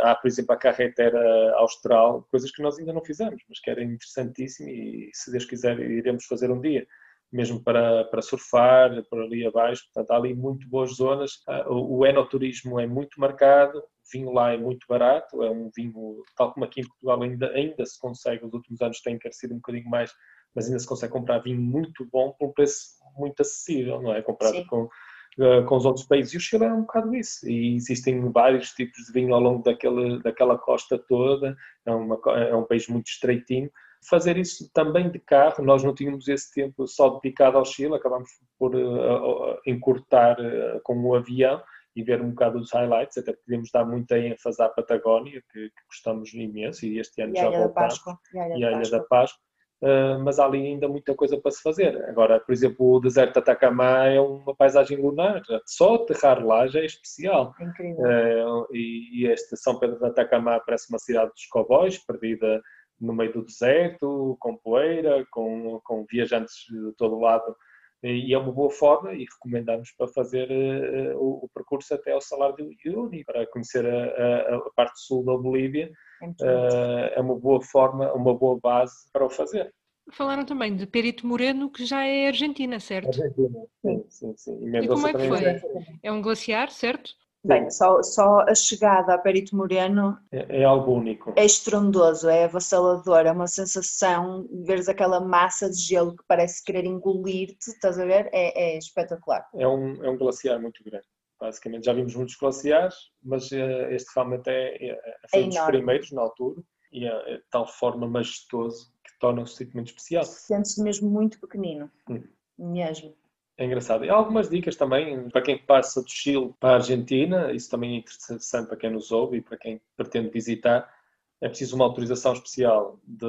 há, 0.00 0.14
por 0.14 0.28
exemplo, 0.28 0.54
a 0.54 0.58
carretera 0.58 1.52
austral, 1.56 2.26
coisas 2.30 2.50
que 2.50 2.62
nós 2.62 2.78
ainda 2.78 2.92
não 2.92 3.04
fizemos, 3.04 3.42
mas 3.48 3.60
que 3.60 3.70
era 3.70 3.82
interessantíssimo 3.82 4.70
e, 4.70 5.10
se 5.12 5.30
Deus 5.30 5.44
quiser, 5.44 5.78
iremos 5.78 6.24
fazer 6.24 6.50
um 6.50 6.60
dia 6.60 6.86
mesmo 7.32 7.62
para, 7.62 8.04
para 8.04 8.20
surfar, 8.20 9.02
por 9.08 9.22
ali 9.22 9.46
abaixo. 9.46 9.84
Portanto, 9.86 10.10
há 10.10 10.16
ali 10.16 10.34
muito 10.34 10.68
boas 10.68 10.96
zonas. 10.96 11.40
Ah, 11.48 11.64
o 11.68 12.04
enoturismo 12.04 12.78
é 12.78 12.86
muito 12.86 13.18
marcado, 13.18 13.78
o 13.78 13.82
vinho 14.12 14.32
lá 14.32 14.52
é 14.52 14.58
muito 14.58 14.86
barato, 14.86 15.42
é 15.42 15.50
um 15.50 15.70
vinho, 15.74 16.22
tal 16.36 16.52
como 16.52 16.66
aqui 16.66 16.82
em 16.82 16.86
Portugal 16.86 17.22
ainda, 17.22 17.50
ainda 17.52 17.86
se 17.86 17.98
consegue, 17.98 18.44
os 18.44 18.52
últimos 18.52 18.80
anos 18.82 19.00
tem 19.00 19.14
encarecido 19.14 19.54
um 19.54 19.58
bocadinho 19.58 19.88
mais, 19.88 20.12
mas 20.54 20.66
ainda 20.66 20.78
se 20.78 20.86
consegue 20.86 21.12
comprar 21.12 21.38
vinho 21.38 21.60
muito 21.60 22.06
bom 22.12 22.32
por 22.38 22.48
um 22.48 22.52
preço 22.52 23.00
muito 23.16 23.40
acessível, 23.40 24.02
não 24.02 24.12
é? 24.12 24.20
Comparado 24.20 24.66
com, 24.66 24.82
uh, 24.84 25.64
com 25.66 25.76
os 25.76 25.86
outros 25.86 26.04
países. 26.04 26.34
E 26.34 26.36
o 26.36 26.40
Chile 26.40 26.64
é 26.64 26.72
um 26.72 26.82
bocado 26.82 27.14
isso. 27.14 27.48
E 27.48 27.74
existem 27.74 28.30
vários 28.30 28.72
tipos 28.72 29.06
de 29.06 29.12
vinho 29.12 29.34
ao 29.34 29.40
longo 29.40 29.62
daquela, 29.62 30.18
daquela 30.20 30.58
costa 30.58 30.98
toda. 30.98 31.56
É, 31.86 31.90
uma, 31.90 32.20
é 32.36 32.54
um 32.54 32.64
país 32.64 32.86
muito 32.88 33.06
estreitinho 33.06 33.70
fazer 34.08 34.36
isso 34.36 34.70
também 34.72 35.10
de 35.10 35.18
carro. 35.18 35.64
Nós 35.64 35.82
não 35.82 35.94
tínhamos 35.94 36.28
esse 36.28 36.52
tempo 36.52 36.86
só 36.86 37.20
dedicado 37.20 37.58
ao 37.58 37.64
Chile, 37.64 37.94
acabamos 37.94 38.28
por 38.58 38.74
uh, 38.74 39.58
encurtar 39.66 40.38
uh, 40.40 40.80
com 40.82 41.00
o 41.00 41.14
avião 41.14 41.62
e 41.94 42.02
ver 42.02 42.22
um 42.22 42.30
bocado 42.30 42.58
os 42.58 42.72
highlights, 42.72 43.18
até 43.18 43.32
podíamos 43.32 43.70
dar 43.70 43.84
muita 43.84 44.18
ênfase 44.18 44.62
à 44.62 44.68
Patagónia, 44.68 45.42
que, 45.52 45.68
que 45.68 45.86
gostamos 45.86 46.32
imenso 46.32 46.86
e 46.86 46.98
este 46.98 47.20
ano 47.20 47.34
e 47.36 47.40
já 47.40 47.50
voltamos. 47.50 48.00
E 48.32 48.38
a 48.38 48.48
Ilha, 48.48 48.56
e 48.56 48.64
a 48.64 48.72
Ilha 48.72 48.90
da 48.90 49.00
Páscoa. 49.00 49.42
Uh, 49.82 50.16
mas 50.22 50.38
há 50.38 50.44
ali 50.44 50.64
ainda 50.64 50.86
muita 50.86 51.12
coisa 51.12 51.36
para 51.36 51.50
se 51.50 51.60
fazer. 51.60 52.04
Agora, 52.04 52.38
por 52.38 52.52
exemplo, 52.52 52.94
o 52.94 53.00
deserto 53.00 53.32
de 53.32 53.38
Atacama 53.40 54.06
é 54.06 54.20
uma 54.20 54.54
paisagem 54.54 54.96
lunar, 54.96 55.42
só 55.66 55.96
aterrar 55.96 56.44
lá 56.46 56.68
já 56.68 56.78
é 56.78 56.86
especial. 56.86 57.52
É 57.60 57.64
incrível. 57.64 58.04
Uh, 58.04 58.66
e, 58.72 59.22
e 59.22 59.26
este 59.26 59.56
São 59.56 59.80
Pedro 59.80 59.98
de 59.98 60.06
Atacama 60.06 60.62
parece 60.64 60.88
uma 60.88 61.00
cidade 61.00 61.32
dos 61.32 61.46
cowboys, 61.46 61.98
perdida 61.98 62.62
no 63.02 63.12
meio 63.12 63.32
do 63.32 63.44
deserto, 63.44 64.36
com 64.38 64.56
poeira, 64.56 65.26
com, 65.30 65.80
com 65.84 66.06
viajantes 66.08 66.54
de 66.70 66.92
todo 66.92 67.18
lado, 67.18 67.54
e 68.02 68.34
é 68.34 68.38
uma 68.38 68.52
boa 68.52 68.70
forma 68.70 69.12
e 69.12 69.24
recomendamos 69.24 69.92
para 69.96 70.08
fazer 70.08 70.48
uh, 70.50 71.16
o, 71.18 71.44
o, 71.44 71.48
percurso 71.54 71.94
até 71.94 72.12
ao 72.12 72.20
Salar 72.20 72.52
de 72.54 72.62
Uyuni, 72.62 73.24
para 73.24 73.46
conhecer 73.46 73.86
a, 73.86 74.04
a, 74.04 74.56
a, 74.56 74.70
parte 74.74 75.00
sul 75.00 75.24
da 75.24 75.36
Bolívia, 75.36 75.90
uh, 76.22 77.14
é 77.14 77.20
uma 77.20 77.38
boa 77.38 77.62
forma, 77.62 78.12
uma 78.12 78.34
boa 78.34 78.58
base 78.60 79.08
para 79.12 79.24
o 79.24 79.30
fazer. 79.30 79.72
Falaram 80.10 80.44
também 80.44 80.74
de 80.74 80.84
Perito 80.84 81.24
Moreno, 81.24 81.70
que 81.70 81.84
já 81.84 82.04
é 82.04 82.26
Argentina, 82.26 82.80
certo? 82.80 83.08
Argentina, 83.08 83.60
sim, 83.80 84.04
sim. 84.08 84.34
sim. 84.36 84.68
E, 84.68 84.78
e 84.78 84.88
como 84.88 85.06
é 85.06 85.12
que 85.12 85.28
foi? 85.28 85.44
É, 85.44 85.62
é 86.02 86.12
um 86.12 86.20
glaciar, 86.20 86.72
certo? 86.72 87.12
Bem, 87.44 87.68
só, 87.70 88.00
só 88.04 88.42
a 88.42 88.54
chegada 88.54 89.14
a 89.14 89.18
Perito 89.18 89.56
Moreno 89.56 90.16
é, 90.30 90.60
é, 90.60 90.64
algo 90.64 90.92
único. 90.92 91.32
É 91.34 91.44
estrondoso, 91.44 92.28
é 92.28 92.44
avassalador, 92.44 93.26
é 93.26 93.32
uma 93.32 93.48
sensação, 93.48 94.46
veres 94.64 94.88
aquela 94.88 95.18
massa 95.20 95.68
de 95.68 95.76
gelo 95.76 96.16
que 96.16 96.22
parece 96.28 96.62
querer 96.62 96.84
engolir-te, 96.84 97.70
estás 97.70 97.98
a 97.98 98.04
ver? 98.04 98.28
É, 98.32 98.74
é, 98.74 98.78
espetacular. 98.78 99.48
É 99.54 99.66
um, 99.66 100.04
é 100.04 100.08
um 100.08 100.16
glaciar 100.16 100.60
muito 100.60 100.84
grande, 100.84 101.06
basicamente. 101.40 101.84
Já 101.84 101.92
vimos 101.92 102.14
muitos 102.14 102.36
glaciares, 102.36 102.94
mas 103.20 103.50
uh, 103.50 103.90
este 103.90 104.12
realmente 104.14 104.48
é, 104.48 104.76
é, 104.76 104.92
é 104.92 105.16
foi 105.28 105.42
um 105.42 105.48
dos 105.48 105.60
primeiros 105.62 106.12
na 106.12 106.22
altura 106.22 106.62
e 106.92 107.06
é, 107.06 107.34
é 107.34 107.36
de 107.38 107.44
tal 107.50 107.66
forma 107.66 108.06
majestoso 108.06 108.92
que 109.02 109.18
torna 109.18 109.42
o 109.42 109.46
sítio 109.46 109.74
muito 109.74 109.88
especial. 109.88 110.24
Sente-se 110.24 110.80
mesmo 110.80 111.10
muito 111.10 111.40
pequenino, 111.40 111.90
hum. 112.08 112.22
mesmo. 112.56 113.16
É 113.62 113.64
engraçado. 113.64 114.04
E 114.04 114.10
há 114.10 114.14
algumas 114.14 114.50
dicas 114.50 114.74
também 114.74 115.30
para 115.30 115.40
quem 115.40 115.56
passa 115.56 116.02
do 116.02 116.10
Chile 116.10 116.52
para 116.58 116.70
a 116.70 116.74
Argentina, 116.74 117.52
isso 117.52 117.70
também 117.70 117.94
é 117.94 117.98
interessante 117.98 118.66
para 118.66 118.76
quem 118.76 118.90
nos 118.90 119.12
ouve 119.12 119.36
e 119.36 119.40
para 119.40 119.56
quem 119.56 119.80
pretende 119.96 120.30
visitar. 120.30 120.92
É 121.40 121.48
preciso 121.48 121.76
uma 121.76 121.84
autorização 121.84 122.32
especial 122.32 122.98
de 123.06 123.24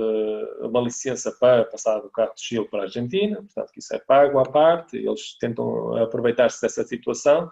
uma 0.62 0.82
licença 0.82 1.32
para 1.40 1.66
passar 1.66 2.00
do 2.00 2.10
carro 2.10 2.34
do 2.34 2.40
Chile 2.40 2.68
para 2.68 2.80
a 2.80 2.84
Argentina, 2.86 3.36
portanto, 3.44 3.72
isso 3.78 3.96
é 3.96 4.00
pago 4.00 4.40
à 4.40 4.44
parte, 4.44 4.98
eles 4.98 5.38
tentam 5.38 5.96
aproveitar-se 5.98 6.60
dessa 6.60 6.84
situação. 6.84 7.52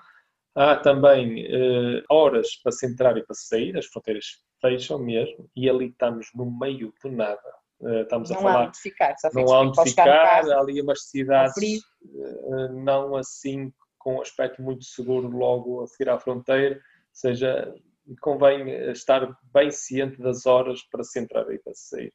Há 0.56 0.76
também 0.76 1.46
eh, 1.46 2.04
horas 2.10 2.56
para 2.64 2.72
se 2.72 2.88
entrar 2.88 3.16
e 3.16 3.24
para 3.24 3.36
se 3.36 3.48
sair, 3.48 3.78
as 3.78 3.86
fronteiras 3.86 4.42
fecham 4.60 4.98
mesmo, 4.98 5.48
e 5.56 5.70
ali 5.70 5.90
estamos 5.90 6.30
no 6.34 6.50
meio 6.50 6.92
do 7.04 7.12
nada. 7.12 7.61
Uh, 7.82 8.02
estamos 8.04 8.30
não 8.30 8.38
a 8.38 8.42
falar. 8.42 8.64
Há 8.64 8.68
onde 8.68 8.80
ficar, 8.80 9.18
só 9.18 9.30
não 9.34 9.54
há 9.54 9.62
onde 9.62 9.84
ficar, 9.84 10.52
há 10.52 10.60
ali 10.60 10.82
umas 10.82 11.10
cidades 11.10 11.56
uh, 11.58 12.74
não 12.74 13.16
assim 13.16 13.74
com 13.98 14.16
um 14.16 14.22
aspecto 14.22 14.62
muito 14.62 14.84
seguro 14.84 15.28
logo 15.28 15.84
a 15.84 15.88
seguir 15.88 16.10
à 16.10 16.20
fronteira, 16.20 16.76
ou 16.76 16.82
seja, 17.12 17.74
convém 18.20 18.70
estar 18.92 19.36
bem 19.54 19.72
ciente 19.72 20.22
das 20.22 20.46
horas 20.46 20.82
para 20.92 21.04
se 21.04 21.20
entrar 21.20 21.52
e 21.52 21.60
para 21.60 21.74
se 21.74 21.90
sair. 21.90 22.14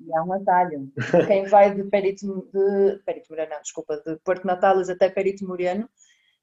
E 0.00 0.16
há 0.16 0.22
um 0.22 0.32
atalho. 0.32 0.90
Quem 1.26 1.46
vai 1.46 1.74
de 1.74 1.84
Perito, 1.84 2.48
de, 2.52 3.02
Perito 3.04 3.26
Moreno, 3.30 3.50
não, 3.50 3.60
desculpa, 3.60 4.00
de 4.04 4.16
Porto 4.24 4.46
Natalis 4.46 4.88
até 4.88 5.10
Perito 5.10 5.46
Moreno, 5.46 5.88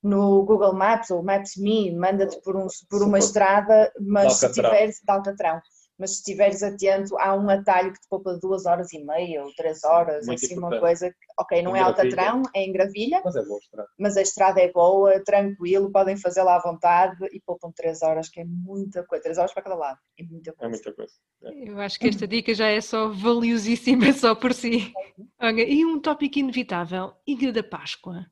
no 0.04 0.44
Google 0.46 0.74
Maps 0.74 1.12
ou 1.12 1.24
Maps 1.24 1.56
Me, 1.58 1.96
manda-te 1.96 2.40
por, 2.42 2.56
um, 2.56 2.68
por 2.90 3.04
uma 3.04 3.20
estrada, 3.20 3.92
mas 4.00 4.34
se 4.34 4.52
tiveres 4.52 5.00
de 5.04 5.12
Alcatrão 5.12 5.62
mas 6.02 6.14
se 6.14 6.18
estiveres 6.18 6.64
atento, 6.64 7.16
há 7.20 7.36
um 7.36 7.48
atalho 7.48 7.94
que 7.94 8.00
te 8.00 8.08
poupa 8.10 8.34
duas 8.42 8.66
horas 8.66 8.92
e 8.92 9.04
meia 9.04 9.44
ou 9.44 9.54
três 9.54 9.84
horas, 9.84 10.26
Muito 10.26 10.44
assim 10.44 10.56
importante. 10.56 10.74
uma 10.74 10.80
coisa, 10.82 11.16
ok, 11.40 11.62
não 11.62 11.76
é 11.76 11.80
Alcatrão, 11.80 12.42
é 12.56 12.64
em 12.64 12.72
Gravilha, 12.72 13.22
mas, 13.24 13.36
é 13.36 13.46
boa 13.46 13.60
estrada. 13.60 13.90
mas 14.00 14.18
a 14.18 14.22
estrada 14.24 14.60
é 14.60 14.72
boa, 14.72 15.24
tranquilo, 15.24 15.92
podem 15.92 16.18
fazê-la 16.18 16.56
à 16.56 16.60
vontade 16.60 17.24
e 17.32 17.40
poupam 17.40 17.72
três 17.72 18.02
horas, 18.02 18.30
que 18.30 18.42
é 18.42 18.44
muita 18.44 19.04
coisa, 19.04 19.22
três 19.22 19.38
horas 19.38 19.54
para 19.54 19.62
cada 19.62 19.76
lado, 19.76 20.00
é 20.18 20.24
muita 20.24 20.50
é 20.50 20.54
coisa. 20.54 20.66
É 20.66 20.70
muita 20.70 20.94
coisa. 20.94 21.14
É. 21.44 21.70
Eu 21.70 21.80
acho 21.80 22.00
que 22.00 22.08
esta 22.08 22.28
dica 22.28 22.52
já 22.52 22.68
é 22.68 22.82
só 22.82 23.08
valiosíssima 23.10 24.12
só 24.14 24.34
por 24.34 24.56
si. 24.56 24.92
Olha, 25.40 25.62
e 25.62 25.86
um 25.86 26.00
tópico 26.00 26.40
inevitável, 26.40 27.14
Ilha 27.28 27.54
da 27.54 27.62
Páscoa. 27.62 28.26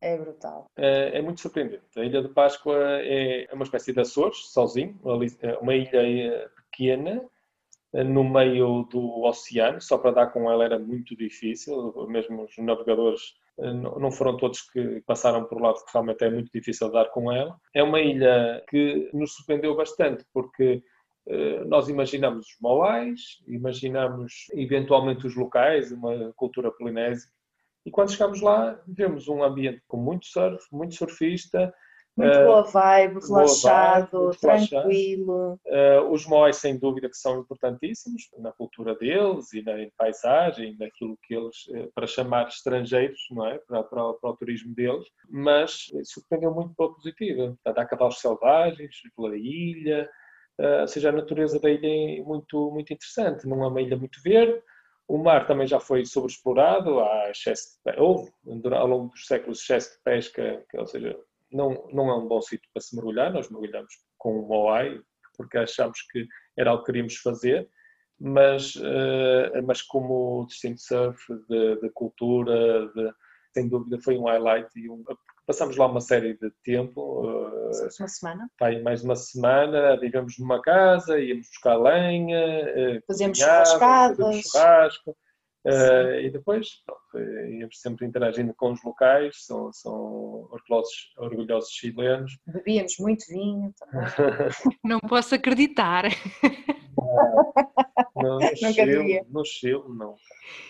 É 0.00 0.16
brutal. 0.16 0.66
É, 0.76 1.18
é, 1.18 1.20
muito 1.22 1.40
surpreendente. 1.40 1.82
A 1.96 2.04
Ilha 2.04 2.22
de 2.22 2.28
Páscoa 2.28 2.76
é, 3.00 3.48
é 3.50 3.52
uma 3.52 3.64
espécie 3.64 3.92
de 3.92 3.98
Açores, 3.98 4.52
sozinho, 4.52 4.96
uma 5.60 5.74
ilha 5.74 6.48
pequena 6.78 7.20
eh, 7.92 8.04
no 8.04 8.22
meio 8.22 8.84
do 8.84 9.24
oceano, 9.24 9.80
só 9.80 9.98
para 9.98 10.12
dar 10.12 10.26
com 10.28 10.50
ela 10.50 10.64
era 10.64 10.78
muito 10.78 11.16
difícil, 11.16 11.92
mesmo 12.08 12.44
os 12.44 12.56
navegadores 12.58 13.34
eh, 13.58 13.72
não 13.72 14.10
foram 14.12 14.36
todos 14.36 14.62
que 14.70 15.02
passaram 15.06 15.44
por 15.44 15.60
lá, 15.60 15.72
porque 15.72 15.90
realmente 15.92 16.24
é 16.24 16.30
muito 16.30 16.50
difícil 16.52 16.90
dar 16.92 17.06
com 17.06 17.32
ela. 17.32 17.58
É 17.74 17.82
uma 17.82 18.00
ilha 18.00 18.64
que 18.68 19.10
nos 19.12 19.34
surpreendeu 19.34 19.74
bastante, 19.74 20.24
porque 20.32 20.82
eh, 21.26 21.64
nós 21.64 21.88
imaginamos 21.88 22.46
os 22.46 22.56
moais, 22.60 23.42
imaginamos 23.48 24.46
eventualmente 24.52 25.26
os 25.26 25.34
locais, 25.34 25.90
uma 25.90 26.32
cultura 26.36 26.70
polinésia, 26.70 27.28
e 27.86 27.90
quando 27.90 28.12
chegamos 28.12 28.42
lá, 28.42 28.78
vemos 28.86 29.28
um 29.28 29.42
ambiente 29.42 29.82
com 29.88 29.96
muito 29.96 30.26
surf, 30.26 30.62
muito 30.70 30.94
surfista, 30.94 31.72
muito 32.18 32.38
uh, 32.38 32.44
boa 32.44 32.62
vibe, 32.62 33.20
relaxado, 33.26 34.10
boa 34.10 34.32
vibe, 34.42 34.68
tranquilo. 34.68 35.60
Uh, 35.64 36.10
os 36.10 36.26
Moais, 36.26 36.56
sem 36.56 36.76
dúvida, 36.78 37.08
que 37.08 37.16
são 37.16 37.40
importantíssimos 37.40 38.28
na 38.38 38.52
cultura 38.52 38.94
deles 38.96 39.52
e 39.52 39.62
na 39.62 39.74
paisagem, 39.96 40.76
naquilo 40.78 41.16
que 41.22 41.34
eles, 41.34 41.56
uh, 41.68 41.90
para 41.94 42.06
chamar 42.06 42.48
estrangeiros, 42.48 43.20
não 43.30 43.46
é? 43.46 43.58
Para, 43.58 43.84
para, 43.84 44.12
para 44.14 44.30
o 44.30 44.36
turismo 44.36 44.74
deles, 44.74 45.06
mas 45.30 45.86
surpreendeu 46.04 46.52
muito 46.52 46.74
pela 46.74 46.92
positiva. 46.92 47.56
Portanto, 47.62 47.78
há 47.78 47.86
cavalos 47.86 48.20
selvagens 48.20 48.96
pela 49.16 49.36
ilha, 49.36 50.08
ou 50.80 50.88
seja, 50.88 51.10
a 51.10 51.12
natureza 51.12 51.60
da 51.60 51.70
ilha 51.70 52.18
é 52.18 52.22
muito, 52.22 52.70
muito 52.72 52.92
interessante. 52.92 53.46
Não 53.46 53.62
é 53.62 53.68
uma 53.68 53.80
ilha 53.80 53.96
muito 53.96 54.20
verde, 54.24 54.60
o 55.08 55.16
mar 55.16 55.46
também 55.46 55.66
já 55.66 55.80
foi 55.80 56.04
sobreexplorado, 56.04 57.00
há 57.00 57.30
excesso 57.30 57.78
de, 57.84 57.98
houve, 57.98 58.30
ao 58.74 58.86
longo 58.86 59.08
dos 59.08 59.26
séculos, 59.26 59.62
excesso 59.62 59.92
de 59.92 60.02
pesca, 60.04 60.64
ou 60.74 60.86
seja, 60.86 61.18
não, 61.50 61.88
não 61.92 62.08
é 62.10 62.16
um 62.16 62.28
bom 62.28 62.40
sítio 62.40 62.68
para 62.72 62.82
se 62.82 62.94
mergulhar, 62.94 63.32
nós 63.32 63.50
mergulhamos 63.50 63.92
com 64.16 64.40
o 64.40 64.48
Moai, 64.48 65.00
porque 65.36 65.58
achamos 65.58 66.00
que 66.10 66.26
era 66.56 66.72
o 66.72 66.78
que 66.80 66.86
queríamos 66.86 67.16
fazer, 67.16 67.68
mas, 68.20 68.74
uh, 68.76 69.62
mas 69.64 69.82
como 69.82 70.44
destino 70.46 70.74
de 70.74 70.82
surf, 70.82 71.20
de, 71.48 71.80
de 71.80 71.90
cultura, 71.90 72.88
de, 72.88 73.12
sem 73.54 73.68
dúvida 73.68 73.98
foi 74.02 74.18
um 74.18 74.24
highlight 74.24 74.68
e 74.76 74.90
um, 74.90 75.04
passamos 75.46 75.76
lá 75.76 75.86
uma 75.86 76.00
série 76.00 76.36
de 76.36 76.50
tempo. 76.64 77.22
Uh, 77.22 77.70
uma 77.98 78.08
semana? 78.08 78.50
Vai 78.58 78.82
mais 78.82 79.04
uma 79.04 79.16
semana, 79.16 79.96
vivemos 79.98 80.36
numa 80.38 80.60
casa, 80.60 81.18
íamos 81.20 81.46
buscar 81.48 81.76
lenha, 81.76 82.98
uh, 82.98 83.02
fazíamos 83.06 83.38
churrascadas. 83.38 84.42
churrasco. 84.42 85.16
Uh, 85.64 86.20
e 86.20 86.30
depois, 86.30 86.82
pronto, 86.86 87.18
íamos 87.50 87.80
sempre 87.80 88.06
interagindo 88.06 88.54
com 88.54 88.72
os 88.72 88.82
locais, 88.82 89.44
são, 89.44 89.72
são 89.72 89.92
orgulhosos, 90.50 91.12
orgulhosos 91.18 91.70
chilenos. 91.70 92.38
Bebíamos 92.46 92.94
muito 92.98 93.26
vinho 93.28 93.74
também. 93.78 94.78
Não 94.84 95.00
posso 95.00 95.34
acreditar. 95.34 96.04
Não, 98.16 98.38
no, 98.38 98.40
Chile, 98.56 99.22
no 99.30 99.44
Chile, 99.44 99.82
não. 99.88 100.16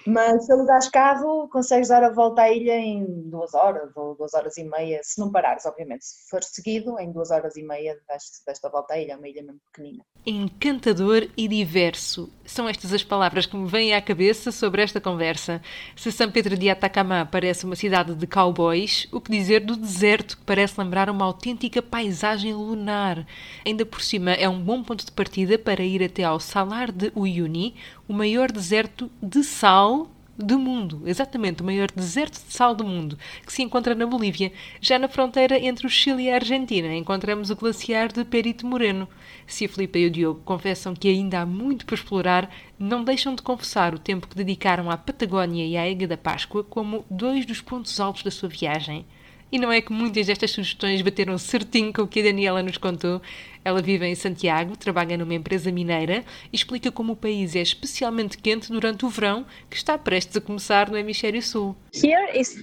Mas 0.06 0.46
se 0.46 0.52
alugares 0.52 0.88
carro, 0.88 1.48
consegues 1.48 1.88
dar 1.88 2.02
a 2.02 2.10
volta 2.10 2.42
à 2.42 2.50
ilha 2.50 2.76
em 2.76 3.04
duas 3.28 3.54
horas 3.54 3.94
ou 3.96 4.14
duas 4.16 4.34
horas 4.34 4.56
e 4.56 4.64
meia, 4.64 5.00
se 5.02 5.20
não 5.20 5.30
parares, 5.30 5.66
obviamente. 5.66 6.04
Se 6.04 6.28
for 6.30 6.42
seguido, 6.42 6.98
em 6.98 7.12
duas 7.12 7.30
horas 7.30 7.56
e 7.56 7.62
meia 7.62 7.96
desta 8.46 8.68
volta 8.68 8.94
à 8.94 8.98
ilha, 8.98 9.12
é 9.12 9.16
uma 9.16 9.28
ilha 9.28 9.42
mesmo 9.42 9.60
pequenina. 9.72 10.04
Encantador 10.26 11.28
e 11.36 11.46
diverso. 11.46 12.30
São 12.44 12.68
estas 12.68 12.92
as 12.92 13.04
palavras 13.04 13.46
que 13.46 13.56
me 13.56 13.68
vêm 13.68 13.94
à 13.94 14.00
cabeça 14.00 14.50
sobre 14.50 14.82
esta 14.82 15.00
conversa. 15.00 15.60
Se 15.94 16.10
São 16.10 16.30
Pedro 16.30 16.56
de 16.56 16.70
Atacama 16.70 17.28
parece 17.30 17.64
uma 17.64 17.76
cidade 17.76 18.14
de 18.14 18.26
cowboys, 18.26 19.06
o 19.12 19.20
que 19.20 19.30
dizer 19.30 19.60
do 19.60 19.76
deserto 19.76 20.38
que 20.38 20.44
parece 20.44 20.80
lembrar 20.80 21.10
uma 21.10 21.24
autêntica 21.24 21.82
paisagem 21.82 22.54
lunar. 22.54 23.26
Ainda 23.64 23.84
por 23.84 24.00
cima 24.00 24.32
é 24.32 24.48
um 24.48 24.60
bom 24.60 24.82
ponto 24.82 25.04
de 25.04 25.12
partida 25.12 25.58
para 25.58 25.82
ir 25.82 26.02
até 26.02 26.17
ao 26.22 26.40
Salar 26.40 26.92
de 26.92 27.12
Uyuni, 27.14 27.74
o 28.08 28.12
maior 28.12 28.50
deserto 28.52 29.10
de 29.22 29.42
sal 29.42 30.10
do 30.38 30.56
mundo, 30.56 31.02
exatamente, 31.04 31.62
o 31.62 31.64
maior 31.64 31.90
deserto 31.90 32.34
de 32.34 32.52
sal 32.52 32.72
do 32.72 32.84
mundo, 32.84 33.18
que 33.44 33.52
se 33.52 33.60
encontra 33.60 33.94
na 33.94 34.06
Bolívia. 34.06 34.52
Já 34.80 34.96
na 34.96 35.08
fronteira 35.08 35.58
entre 35.58 35.84
o 35.84 35.90
Chile 35.90 36.24
e 36.24 36.30
a 36.30 36.36
Argentina, 36.36 36.94
encontramos 36.94 37.50
o 37.50 37.56
glaciar 37.56 38.12
de 38.12 38.24
Perito 38.24 38.64
Moreno. 38.64 39.08
Se 39.46 39.64
a 39.64 39.68
Filipe 39.68 39.98
e 39.98 40.06
o 40.06 40.10
Diogo 40.10 40.40
confessam 40.44 40.94
que 40.94 41.08
ainda 41.08 41.40
há 41.40 41.46
muito 41.46 41.84
para 41.84 41.96
explorar, 41.96 42.54
não 42.78 43.02
deixam 43.02 43.34
de 43.34 43.42
confessar 43.42 43.92
o 43.94 43.98
tempo 43.98 44.28
que 44.28 44.36
dedicaram 44.36 44.88
à 44.90 44.96
Patagónia 44.96 45.66
e 45.66 45.76
à 45.76 45.88
Ilha 45.88 46.06
da 46.06 46.16
Páscoa 46.16 46.62
como 46.62 47.04
dois 47.10 47.44
dos 47.44 47.60
pontos 47.60 47.98
altos 47.98 48.22
da 48.22 48.30
sua 48.30 48.48
viagem. 48.48 49.04
E 49.50 49.58
não 49.58 49.72
é 49.72 49.80
que 49.80 49.92
muitas 49.92 50.26
destas 50.26 50.50
sugestões 50.50 51.00
bateram 51.00 51.38
certinho 51.38 51.92
com 51.92 52.02
o 52.02 52.08
que 52.08 52.20
a 52.20 52.24
Daniela 52.24 52.62
nos 52.62 52.76
contou. 52.76 53.22
Ela 53.64 53.80
vive 53.80 54.06
em 54.06 54.14
Santiago, 54.14 54.76
trabalha 54.76 55.16
numa 55.16 55.34
empresa 55.34 55.72
mineira 55.72 56.24
e 56.52 56.56
explica 56.56 56.92
como 56.92 57.14
o 57.14 57.16
país 57.16 57.56
é 57.56 57.60
especialmente 57.60 58.36
quente 58.36 58.70
durante 58.70 59.06
o 59.06 59.08
verão, 59.08 59.46
que 59.70 59.76
está 59.76 59.96
prestes 59.96 60.36
a 60.36 60.40
começar 60.40 60.90
no 60.90 60.98
hemisfério 60.98 61.42
sul. 61.42 61.74
Here 61.94 62.38
is 62.38 62.56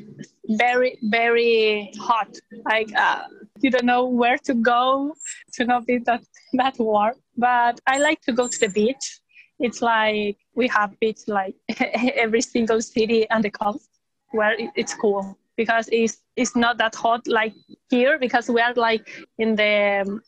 very 0.58 0.98
very 1.10 1.92
hot. 2.00 2.32
Like 2.66 2.94
uh, 2.94 3.28
you 3.62 3.72
don't 3.72 3.86
know 3.86 4.08
where 4.08 4.38
to 4.46 4.54
go 4.54 5.14
to 5.54 5.66
not 5.66 5.86
be 5.86 6.00
that 6.02 6.24
that 6.54 6.78
warm. 6.80 7.16
But 7.36 7.82
I 7.88 8.00
like 8.00 8.22
to 8.26 8.34
go 8.34 8.48
to 8.48 8.60
the 8.60 8.70
beach. 8.70 9.22
It's 9.60 9.82
like 9.82 10.38
we 10.56 10.68
have 10.70 10.96
beach 11.00 11.28
like 11.28 11.56
every 12.16 12.42
single 12.42 12.82
city 12.82 13.30
on 13.30 13.42
the 13.42 13.52
coast 13.52 13.90
where 14.32 14.56
it's 14.76 14.94
cool. 14.94 15.38
Because 15.58 15.88
it's 15.92 16.18
it's 16.36 16.56
not 16.56 16.78
that 16.78 16.96
hot 16.96 17.26
like 17.28 17.54
here 17.90 18.18
because 18.20 18.50
we 18.50 18.62
are 18.62 18.74
like 18.76 19.08
in 19.38 19.56
the 19.56 20.04
um, 20.06 20.22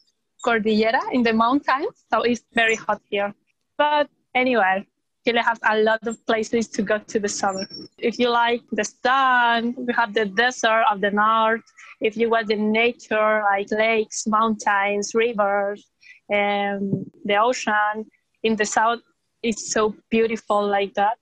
cordillera 0.43 1.01
in 1.11 1.23
the 1.23 1.33
mountains 1.33 2.05
so 2.11 2.21
it's 2.21 2.43
very 2.53 2.75
hot 2.75 3.01
here 3.09 3.33
but 3.77 4.07
anyway 4.35 4.85
Chile 5.27 5.41
has 5.41 5.59
a 5.69 5.77
lot 5.79 6.07
of 6.07 6.25
places 6.25 6.69
to 6.69 6.81
go 6.81 6.99
to 6.99 7.19
the 7.19 7.27
summer. 7.27 7.67
If 7.97 8.17
you 8.17 8.29
like 8.29 8.61
the 8.71 8.85
sun, 8.85 9.75
we 9.77 9.91
have 9.93 10.13
the 10.13 10.23
desert 10.23 10.85
of 10.89 11.01
the 11.01 11.11
north. 11.11 11.63
If 11.99 12.15
you 12.15 12.29
want 12.29 12.47
the 12.47 12.55
nature, 12.55 13.43
like 13.43 13.69
lakes, 13.69 14.25
mountains, 14.25 15.11
rivers, 15.13 15.85
and 16.29 17.11
the 17.25 17.35
ocean 17.35 18.05
in 18.43 18.55
the 18.55 18.63
south, 18.63 19.01
it's 19.43 19.73
so 19.73 19.93
beautiful 20.09 20.65
like 20.65 20.93
that. 20.93 21.17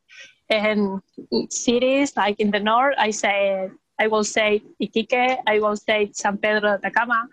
And 0.51 1.01
cities 1.49 2.15
like 2.15 2.39
in 2.39 2.51
the 2.51 2.59
north, 2.59 2.93
I 2.99 3.09
say 3.09 3.71
I 3.99 4.07
will 4.07 4.23
say 4.23 4.61
Iquique, 4.81 5.37
I 5.47 5.59
will 5.59 5.75
say 5.75 6.09
San 6.13 6.37
Pedro 6.37 6.61
de 6.61 6.73
Atacama, 6.75 7.27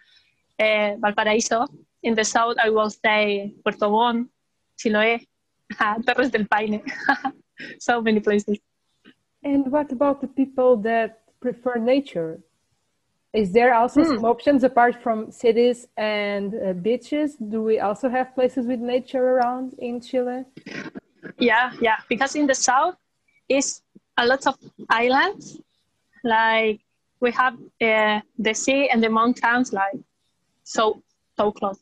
uh, 0.59 0.97
Valparaíso. 1.03 1.67
In 2.03 2.15
the 2.15 2.25
south, 2.25 2.57
I 2.63 2.71
will 2.71 2.91
say 2.91 3.55
Puerto 3.65 3.89
Montt, 3.89 4.29
Chiloé, 4.79 5.27
Torres 6.07 6.31
del 6.31 6.47
Paine. 6.47 6.83
so 7.79 8.01
many 8.01 8.21
places. 8.21 8.59
And 9.43 9.71
what 9.71 9.91
about 9.93 10.21
the 10.21 10.29
people 10.29 10.77
that 10.79 11.23
prefer 11.43 11.77
nature. 11.77 12.41
Is 13.35 13.53
there 13.53 13.75
also 13.75 14.05
some 14.05 14.25
options 14.25 14.63
apart 14.63 15.03
from 15.03 15.31
cities 15.31 15.87
and 15.97 16.55
uh, 16.55 16.73
beaches? 16.75 17.37
Do 17.37 17.63
we 17.63 17.81
also 17.81 18.09
have 18.09 18.35
places 18.35 18.67
with 18.67 18.81
nature 18.81 19.25
around 19.33 19.75
in 19.79 20.01
Chile? 20.01 20.45
Yeah, 21.39 21.73
yeah. 21.81 21.97
Because 22.09 22.37
in 22.37 22.47
the 22.47 22.55
south 22.55 22.97
is 23.49 23.83
a 24.19 24.27
lot 24.27 24.47
of 24.47 24.55
islands. 24.91 25.59
Like 26.25 26.81
we 27.21 27.31
have 27.33 27.55
uh, 27.81 28.21
the 28.39 28.55
sea 28.55 28.89
and 28.89 29.03
the 29.03 29.09
mountains, 29.11 29.73
like 29.73 29.99
so 30.65 31.03
so 31.37 31.53
close. 31.53 31.79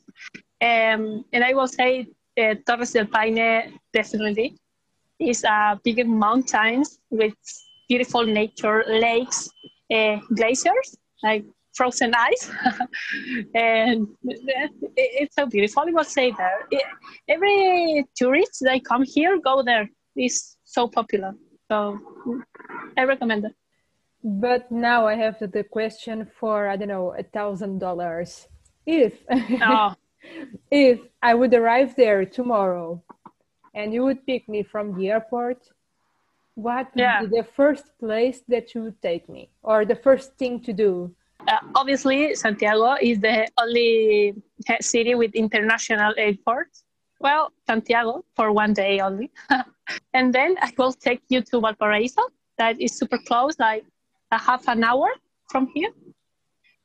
Um, 0.63 1.25
and 1.33 1.43
I 1.45 1.55
will 1.55 1.69
say 1.69 2.07
uh, 2.41 2.55
Torres 2.67 2.93
del 2.93 3.07
Paine 3.07 3.79
definitely 3.93 4.59
is 5.19 5.45
a 5.45 5.79
big 5.83 6.07
mountains 6.07 6.99
with 7.11 7.35
beautiful 7.89 8.25
nature, 8.25 8.85
lakes, 8.89 9.51
uh, 9.93 10.19
glaciers, 10.35 10.97
like 11.23 11.45
frozen 11.75 12.13
ice, 12.15 12.51
and 13.55 14.07
it, 14.25 14.71
it's 14.97 15.35
so 15.37 15.47
beautiful. 15.47 15.85
I 15.87 15.91
will 15.93 16.05
say. 16.05 16.33
It, 16.71 16.83
every 17.29 18.05
tourist 18.17 18.59
that 18.61 18.85
come 18.85 19.03
here 19.03 19.39
go 19.41 19.63
there. 19.63 19.89
It's 20.17 20.57
so 20.65 20.89
popular. 20.89 21.35
So 21.71 21.99
I 22.97 23.05
recommend 23.05 23.45
it. 23.47 23.55
But 24.23 24.71
now 24.71 25.07
I 25.07 25.15
have 25.15 25.39
the 25.41 25.65
question 25.65 26.27
for 26.39 26.69
I 26.69 26.77
don't 26.77 26.89
know 26.89 27.15
a 27.19 27.23
thousand 27.23 27.79
dollars. 27.79 28.49
If 28.87 29.15
Oh, 29.63 29.95
if 30.71 31.01
I 31.23 31.35
would 31.35 31.55
arrive 31.55 31.97
there 31.97 32.25
tomorrow, 32.27 33.03
and 33.75 33.95
you 33.95 34.03
would 34.05 34.27
pick 34.27 34.49
me 34.49 34.63
from 34.63 34.95
the 34.97 35.11
airport, 35.11 35.71
what 36.55 36.95
would 36.95 37.03
Yeah. 37.03 37.21
be 37.21 37.27
the 37.27 37.45
first 37.45 37.87
place 37.99 38.43
that 38.49 38.75
you 38.75 38.83
would 38.85 39.01
take 39.03 39.29
me, 39.29 39.51
or 39.63 39.85
the 39.85 39.97
first 39.97 40.37
thing 40.37 40.61
to 40.61 40.73
do? 40.73 41.15
uh, 41.49 41.59
obviously 41.75 42.35
Santiago 42.35 42.97
is 43.01 43.21
the 43.21 43.49
only 43.59 44.35
city 44.81 45.15
with 45.15 45.35
international 45.35 46.13
airports. 46.19 46.85
Well, 47.21 47.53
Santiago 47.67 48.25
for 48.37 48.53
one 48.53 48.73
day 48.75 49.01
only, 49.01 49.31
and 50.15 50.33
then 50.35 50.57
I 50.61 50.73
will 50.77 50.93
take 50.93 51.23
you 51.29 51.41
to 51.43 51.61
Valparaiso. 51.61 52.23
That 52.59 52.81
is 52.81 52.97
super 52.99 53.19
close, 53.27 53.59
like 53.59 53.85
a 54.31 54.39
half 54.39 54.69
an 54.69 54.85
hour 54.85 55.09
from 55.49 55.69
here. 55.75 55.91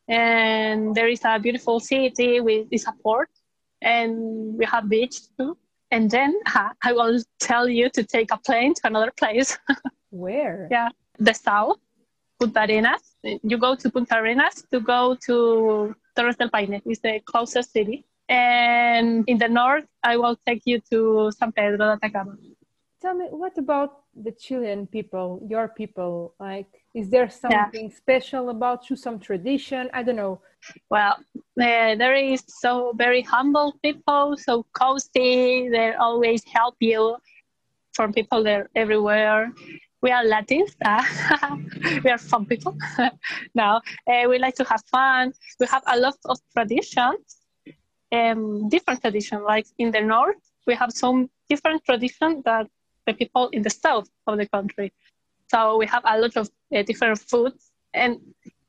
And 0.08 0.94
there 0.96 1.08
is 1.08 1.22
a 1.26 1.40
beautiful 1.40 1.80
city 1.80 2.40
with 2.40 2.68
is 2.72 2.86
a 2.88 2.94
port, 3.04 3.30
and 3.82 4.58
we 4.58 4.66
have 4.66 4.88
beach 4.88 5.18
too. 5.38 5.58
And 5.92 6.10
then 6.10 6.34
uh, 6.54 6.70
I 6.84 6.94
will 6.94 7.20
tell 7.40 7.68
you 7.68 7.90
to 7.92 8.04
take 8.04 8.32
a 8.32 8.38
plane 8.38 8.74
to 8.76 8.82
another 8.86 9.12
place. 9.12 9.58
Where? 10.10 10.68
Yeah, 10.70 10.90
the 11.18 11.34
south, 11.34 11.78
Punta 12.40 12.62
Arenas. 12.62 13.16
You 13.24 13.58
go 13.58 13.76
to 13.76 13.90
Punta 13.90 14.18
Arenas 14.18 14.64
to 14.72 14.80
go 14.80 15.16
to 15.26 15.96
Torres 16.16 16.36
del 16.38 16.50
Paine, 16.50 16.82
is 16.86 17.00
the 17.00 17.20
closest 17.26 17.72
city. 17.72 18.06
And 18.28 19.24
in 19.28 19.38
the 19.38 19.48
north, 19.48 19.86
I 20.04 20.18
will 20.18 20.38
take 20.46 20.64
you 20.66 20.82
to 20.92 21.32
San 21.38 21.52
Pedro 21.52 21.78
de 21.78 21.94
Atacama. 21.94 22.36
Tell 23.02 23.14
me, 23.14 23.26
what 23.30 23.58
about 23.58 24.02
the 24.16 24.32
Chilean 24.32 24.88
people, 24.88 25.46
your 25.48 25.68
people? 25.68 26.34
Like, 26.40 26.85
is 26.96 27.10
there 27.10 27.30
something 27.30 27.92
special 27.92 28.50
about 28.50 28.90
you, 28.90 28.96
some 28.96 29.20
tradition? 29.20 29.90
I 29.94 30.02
don't 30.02 30.16
know. 30.16 30.40
Well, 30.90 31.18
uh, 31.62 31.96
there 32.02 32.16
is 32.16 32.42
so 32.48 32.94
very 32.96 33.22
humble 33.22 33.78
people, 33.84 34.38
so 34.38 34.66
cozy. 34.72 35.70
They 35.70 35.94
always 35.94 36.44
help 36.46 36.76
you. 36.80 37.18
From 37.94 38.12
people 38.12 38.44
there 38.44 38.70
everywhere. 38.76 39.54
We 40.02 40.12
are 40.12 40.26
Latins. 40.26 40.76
uh, 40.86 41.04
we 42.04 42.10
are 42.10 42.18
fun 42.18 42.46
people. 42.46 42.78
now 43.56 43.82
uh, 44.08 44.24
we 44.30 44.38
like 44.38 44.56
to 44.56 44.66
have 44.66 44.84
fun. 44.92 45.34
We 45.60 45.68
have 45.68 45.84
a 45.88 45.98
lot 45.98 46.18
of 46.26 46.38
traditions, 46.54 47.38
um, 48.12 48.68
different 48.68 49.02
traditions. 49.02 49.44
Like 49.46 49.68
in 49.78 49.92
the 49.92 50.02
north, 50.02 50.44
we 50.68 50.76
have 50.76 50.92
some 50.92 51.30
different 51.50 51.86
traditions 51.86 52.44
that 52.44 52.68
the 53.06 53.14
people 53.14 53.48
in 53.50 53.62
the 53.62 53.70
south 53.70 54.10
of 54.28 54.38
the 54.38 54.48
country. 54.48 54.92
So 55.52 55.78
we 55.78 55.86
have 55.88 56.04
a 56.06 56.20
lot 56.20 56.36
of 56.38 56.50
uh, 56.76 56.82
different 56.84 57.20
foods. 57.20 57.72
And 57.94 58.20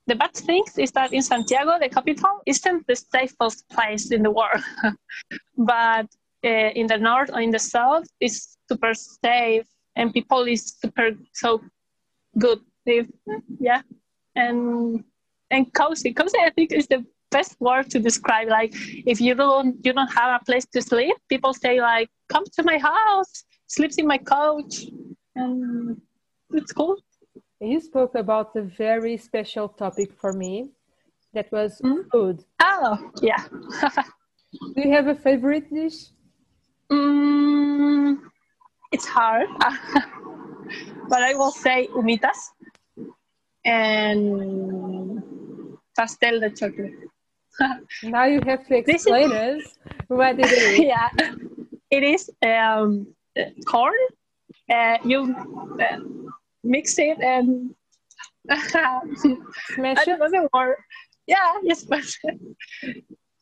the 0.07 0.15
bad 0.15 0.35
thing 0.35 0.65
is 0.79 0.93
that 0.93 1.13
in 1.13 1.23
Santiago, 1.23 1.79
the 1.81 1.89
capital, 1.89 2.41
isn't 2.47 2.87
the 2.87 2.97
safest 2.97 3.69
place 3.69 4.11
in 4.13 4.23
the 4.23 4.31
world. 4.31 4.63
but 5.57 6.07
uh, 6.45 6.49
in 6.49 6.87
the 6.87 6.99
north 6.99 7.31
or 7.33 7.41
in 7.41 7.51
the 7.51 7.59
south, 7.59 8.07
it's 8.21 8.59
super 8.69 8.95
safe 8.95 9.67
and 9.97 10.13
people 10.13 10.43
is 10.45 10.77
super 10.81 11.11
so 11.33 11.61
good. 12.39 12.61
Yeah, 13.59 13.83
and 14.37 15.03
and 15.51 15.75
cozy. 15.75 16.13
Cozy, 16.13 16.39
I 16.39 16.51
think, 16.51 16.73
is 16.73 16.87
the 16.87 17.05
best 17.33 17.57
word 17.61 17.91
to 17.91 17.99
describe. 17.99 18.49
Like, 18.49 18.73
if 19.07 19.21
you 19.21 19.35
don't 19.35 19.85
you 19.85 19.93
don't 19.93 20.13
have 20.15 20.41
a 20.41 20.45
place 20.45 20.67
to 20.67 20.81
sleep, 20.81 21.17
people 21.29 21.53
say 21.53 21.81
like, 21.81 22.09
"Come 22.29 22.45
to 22.55 22.63
my 22.63 22.79
house, 22.79 23.45
sleeps 23.67 23.97
in 23.97 24.07
my 24.07 24.19
couch," 24.19 24.85
and 25.35 26.01
it's 26.53 26.73
cool. 26.73 26.97
You 27.61 27.81
spoke 27.81 28.15
about 28.15 28.55
a 28.57 28.63
very 28.63 29.17
special 29.17 29.69
topic 29.69 30.13
for 30.21 30.33
me. 30.33 30.71
That 31.33 31.51
was 31.53 31.81
Hmm? 31.83 32.03
food. 32.13 32.45
Oh, 32.63 32.99
yeah. 33.23 33.45
Do 34.75 34.81
you 34.83 34.93
have 34.93 35.07
a 35.09 35.15
favorite 35.15 35.73
dish? 35.73 36.07
Mm, 36.91 38.19
it's 38.93 39.07
hard, 39.07 39.49
but 41.09 41.23
I 41.23 41.35
will 41.35 41.51
say 41.51 41.89
humitas 41.89 42.39
and 43.65 45.23
pastel 45.97 46.41
de 46.41 46.51
chocolate. 46.51 46.95
Now 48.03 48.25
you 48.27 48.41
have 48.47 48.67
to 48.69 48.83
This 48.87 49.07
is- 49.07 49.07
explain 49.07 49.33
us 49.33 49.79
what 50.09 50.39
it 50.39 50.53
is. 50.53 50.81
yeah, 50.81 51.09
it 51.91 52.03
is 52.03 52.31
um, 52.43 53.07
corn. 53.67 53.95
Uh, 54.71 54.99
you 55.05 55.35
uh, 55.81 55.99
mix 56.67 56.99
it 57.09 57.19
and 57.21 57.75
Smash 58.49 59.99
I 59.99 60.03
it. 60.03 60.19
don't 60.19 60.33
know 60.33 60.49
word. 60.53 60.77
Yeah, 61.27 61.55
yes, 61.63 61.81
smash 61.81 62.19
it 62.23 62.39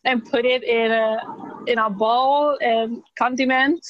and 0.05 0.25
put 0.25 0.45
it 0.45 0.63
in 0.63 0.93
a 0.93 1.19
in 1.67 1.79
a 1.79 1.91
bowl 1.91 2.59
and 2.61 3.03
condiment, 3.19 3.81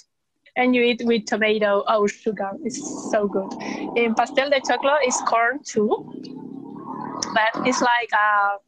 and 0.57 0.75
you 0.75 0.83
eat 0.83 1.03
with 1.05 1.27
tomato 1.27 1.85
or 1.89 2.09
sugar. 2.09 2.51
It's 2.65 2.81
so 3.11 3.27
good. 3.27 3.53
In 3.97 4.15
pastel 4.15 4.51
de 4.51 4.61
choclo 4.61 4.97
is 5.07 5.17
corn 5.27 5.61
too, 5.65 5.91
but 7.35 7.67
it's 7.67 7.81
like 7.81 8.11
a 8.13 8.59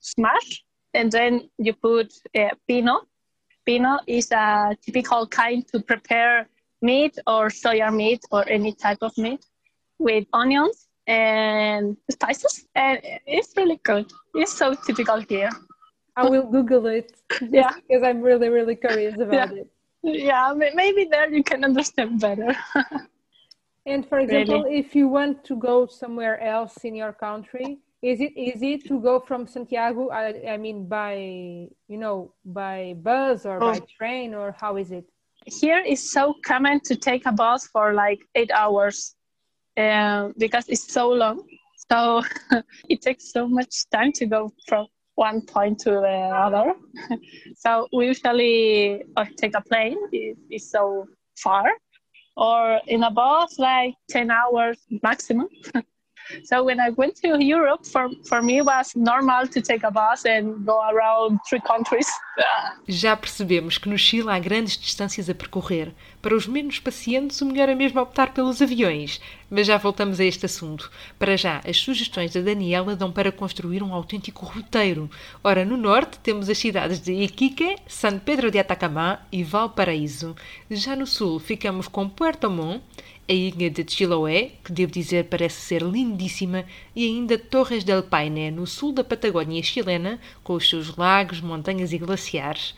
smash, 0.00 0.64
and 0.94 1.10
then 1.12 1.48
you 1.58 1.74
put 1.74 2.12
uh, 2.36 2.50
pino. 2.66 3.02
Pino 3.66 3.98
is 4.06 4.30
a 4.32 4.76
typical 4.84 5.26
kind 5.26 5.66
to 5.68 5.80
prepare 5.80 6.48
meat 6.82 7.18
or 7.26 7.48
soya 7.48 7.90
meat 7.94 8.20
or 8.30 8.46
any 8.48 8.72
type 8.74 8.98
of 9.00 9.16
meat 9.16 9.42
with 9.98 10.24
onions 10.32 10.88
and 11.06 11.96
spices, 12.10 12.66
and 12.74 13.00
it's 13.26 13.52
really 13.56 13.80
good. 13.84 14.10
It's 14.34 14.52
so 14.52 14.74
typical 14.74 15.20
here. 15.20 15.50
I 16.16 16.28
will 16.28 16.46
Google 16.46 16.86
it. 16.86 17.12
Yeah. 17.50 17.72
Because 17.88 18.02
I'm 18.02 18.20
really, 18.22 18.48
really 18.48 18.76
curious 18.76 19.14
about 19.18 19.50
Yeah. 19.50 19.62
it. 19.62 19.68
Yeah, 20.02 20.54
maybe 20.74 21.08
there 21.10 21.30
you 21.32 21.42
can 21.42 21.64
understand 21.64 22.20
better. 22.20 22.54
And 23.86 24.06
for 24.08 24.18
example, 24.18 24.64
if 24.66 24.94
you 24.94 25.08
want 25.08 25.44
to 25.44 25.56
go 25.56 25.86
somewhere 25.86 26.40
else 26.40 26.84
in 26.84 26.94
your 26.94 27.12
country, 27.12 27.78
is 28.00 28.20
it 28.20 28.32
easy 28.36 28.78
to 28.78 28.98
go 29.00 29.20
from 29.20 29.46
Santiago? 29.46 30.08
I, 30.08 30.52
I 30.54 30.56
mean, 30.56 30.88
by 30.88 31.16
you 31.88 31.98
know, 31.98 32.32
by 32.44 32.94
bus 33.02 33.44
or 33.44 33.60
by 33.60 33.78
Oh. 33.80 33.86
train, 33.98 34.34
or 34.34 34.52
how 34.58 34.76
is 34.76 34.90
it? 34.90 35.04
here 35.46 35.80
is 35.80 36.10
so 36.10 36.34
common 36.46 36.80
to 36.80 36.96
take 36.96 37.26
a 37.26 37.32
bus 37.32 37.66
for 37.66 37.92
like 37.92 38.20
eight 38.34 38.50
hours 38.50 39.14
um, 39.76 40.34
because 40.38 40.68
it's 40.68 40.92
so 40.92 41.10
long. 41.10 41.44
So 41.90 42.22
it 42.88 43.02
takes 43.02 43.32
so 43.32 43.46
much 43.46 43.88
time 43.90 44.12
to 44.12 44.26
go 44.26 44.52
from 44.66 44.86
one 45.14 45.42
point 45.42 45.78
to 45.80 45.90
the 45.90 46.30
other. 46.34 46.74
so 47.56 47.88
we 47.92 48.06
usually 48.06 49.02
take 49.36 49.54
a 49.54 49.60
plane 49.60 49.98
it's 50.12 50.70
so 50.70 51.06
far, 51.36 51.66
or 52.36 52.80
in 52.86 53.02
a 53.02 53.10
bus 53.10 53.58
like 53.58 53.94
10 54.10 54.30
hours 54.30 54.78
maximum. 55.02 55.48
so 56.44 56.64
when 56.64 56.80
I 56.80 56.90
went 56.90 57.16
to 57.16 57.42
Europe, 57.42 57.86
for, 57.86 58.08
for 58.28 58.42
me 58.42 58.58
it 58.58 58.64
was 58.64 58.96
normal 58.96 59.46
to 59.48 59.60
take 59.60 59.84
a 59.84 59.90
bus 59.90 60.24
and 60.24 60.64
go 60.66 60.80
around 60.90 61.38
three 61.48 61.60
countries. 61.60 62.08
Já 62.88 63.16
percebemos 63.16 63.78
que 63.78 63.88
no 63.88 63.96
Chile 63.96 64.30
há 64.30 64.38
grandes 64.38 64.76
distâncias 64.76 65.28
a 65.28 65.34
percorrer, 65.34 65.94
Para 66.24 66.34
os 66.34 66.46
menos 66.46 66.78
pacientes, 66.78 67.42
o 67.42 67.44
melhor 67.44 67.68
é 67.68 67.74
mesmo 67.74 68.00
optar 68.00 68.32
pelos 68.32 68.62
aviões. 68.62 69.20
Mas 69.50 69.66
já 69.66 69.76
voltamos 69.76 70.18
a 70.18 70.24
este 70.24 70.46
assunto. 70.46 70.90
Para 71.18 71.36
já, 71.36 71.60
as 71.68 71.76
sugestões 71.76 72.32
da 72.32 72.40
Daniela 72.40 72.96
dão 72.96 73.12
para 73.12 73.30
construir 73.30 73.82
um 73.82 73.92
autêntico 73.92 74.46
roteiro. 74.46 75.10
Ora, 75.44 75.66
no 75.66 75.76
norte 75.76 76.18
temos 76.20 76.48
as 76.48 76.56
cidades 76.56 76.98
de 76.98 77.12
Iquique, 77.12 77.76
San 77.86 78.18
Pedro 78.18 78.50
de 78.50 78.58
Atacama 78.58 79.20
e 79.30 79.44
Valparaíso. 79.44 80.34
Já 80.70 80.96
no 80.96 81.06
sul 81.06 81.38
ficamos 81.38 81.88
com 81.88 82.08
Puerto 82.08 82.50
Montt, 82.50 82.82
a 83.28 83.32
ilha 83.34 83.68
de 83.68 83.84
Chiloé, 83.86 84.52
que 84.64 84.72
devo 84.72 84.92
dizer 84.92 85.24
parece 85.24 85.60
ser 85.60 85.82
lindíssima, 85.82 86.64
e 86.96 87.04
ainda 87.04 87.36
Torres 87.36 87.84
del 87.84 88.02
Paine, 88.02 88.50
no 88.50 88.66
sul 88.66 88.92
da 88.92 89.04
Patagónia 89.04 89.62
chilena, 89.62 90.18
com 90.42 90.54
os 90.54 90.70
seus 90.70 90.96
lagos, 90.96 91.42
montanhas 91.42 91.92
e 91.92 91.98
glaciares. 91.98 92.74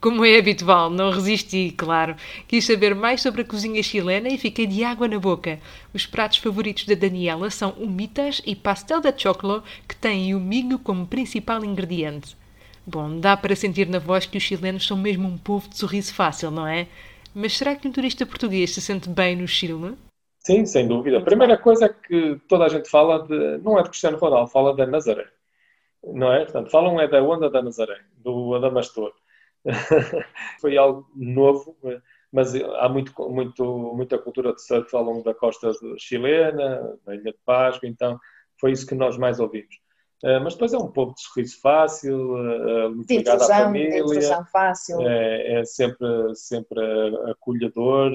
Como 0.00 0.24
é 0.24 0.38
habitual, 0.38 0.90
não 0.90 1.10
resisti, 1.10 1.72
claro. 1.76 2.14
Quis 2.46 2.64
saber 2.64 2.94
mais 2.94 3.20
sobre 3.20 3.42
a 3.42 3.44
cozinha 3.44 3.82
chilena 3.82 4.28
e 4.28 4.38
fiquei 4.38 4.64
de 4.64 4.84
água 4.84 5.08
na 5.08 5.18
boca. 5.18 5.58
Os 5.92 6.06
pratos 6.06 6.38
favoritos 6.38 6.84
da 6.86 6.94
Daniela 6.94 7.50
são 7.50 7.70
humitas 7.70 8.40
e 8.46 8.54
pastel 8.54 9.00
de 9.00 9.12
choclo, 9.16 9.60
que 9.88 9.96
têm 9.96 10.36
o 10.36 10.40
milho 10.40 10.78
como 10.78 11.04
principal 11.04 11.64
ingrediente. 11.64 12.36
Bom, 12.86 13.18
dá 13.18 13.36
para 13.36 13.56
sentir 13.56 13.88
na 13.88 13.98
voz 13.98 14.24
que 14.24 14.38
os 14.38 14.44
chilenos 14.44 14.86
são 14.86 14.96
mesmo 14.96 15.26
um 15.26 15.36
povo 15.36 15.68
de 15.68 15.76
sorriso 15.76 16.14
fácil, 16.14 16.52
não 16.52 16.64
é? 16.64 16.86
Mas 17.34 17.56
será 17.56 17.74
que 17.74 17.88
um 17.88 17.92
turista 17.92 18.24
português 18.24 18.72
se 18.72 18.80
sente 18.80 19.08
bem 19.08 19.34
no 19.34 19.48
Chile? 19.48 19.94
Sim, 20.38 20.64
sem 20.64 20.86
dúvida. 20.86 21.18
A 21.18 21.22
primeira 21.22 21.58
coisa 21.58 21.88
que 21.88 22.40
toda 22.48 22.64
a 22.64 22.68
gente 22.68 22.88
fala 22.88 23.26
de, 23.26 23.58
não 23.64 23.76
é 23.76 23.82
de 23.82 23.88
Cristiano 23.88 24.16
Ronaldo, 24.16 24.48
fala 24.48 24.76
da 24.76 24.86
Nazaré. 24.86 25.26
Não 26.04 26.32
é? 26.32 26.44
Portanto, 26.44 26.70
falam 26.70 27.00
é 27.00 27.08
da 27.08 27.20
onda 27.20 27.50
da 27.50 27.60
Nazaré, 27.60 27.98
do 28.16 28.54
Adamastor. 28.54 29.12
Foi 30.60 30.76
algo 30.76 31.08
novo, 31.14 31.76
mas 32.32 32.54
há 32.54 32.88
muito, 32.88 33.12
muito, 33.30 33.64
muita 33.94 34.18
cultura 34.18 34.52
de 34.54 34.62
surf 34.62 34.94
ao 34.94 35.02
longo 35.02 35.22
da 35.22 35.34
costa 35.34 35.70
chilena, 35.98 36.98
na 37.06 37.14
Ilha 37.14 37.32
de 37.32 37.38
Páscoa, 37.44 37.88
então 37.88 38.18
foi 38.60 38.72
isso 38.72 38.86
que 38.86 38.94
nós 38.94 39.16
mais 39.16 39.40
ouvimos. 39.40 39.76
Uh, 40.24 40.40
mas 40.42 40.54
depois 40.54 40.72
é 40.72 40.78
um 40.78 40.90
povo 40.90 41.14
de 41.14 41.22
sorriso 41.22 41.60
fácil, 41.60 42.34
uh, 42.34 42.94
muito 42.94 43.08
ligado 43.08 43.42
à 43.42 43.46
família. 43.46 44.02
De 44.02 44.50
fácil. 44.50 45.00
É, 45.02 45.60
é, 45.60 45.64
sempre, 45.64 46.08
sempre 46.34 46.80
acolhedor, 47.30 48.10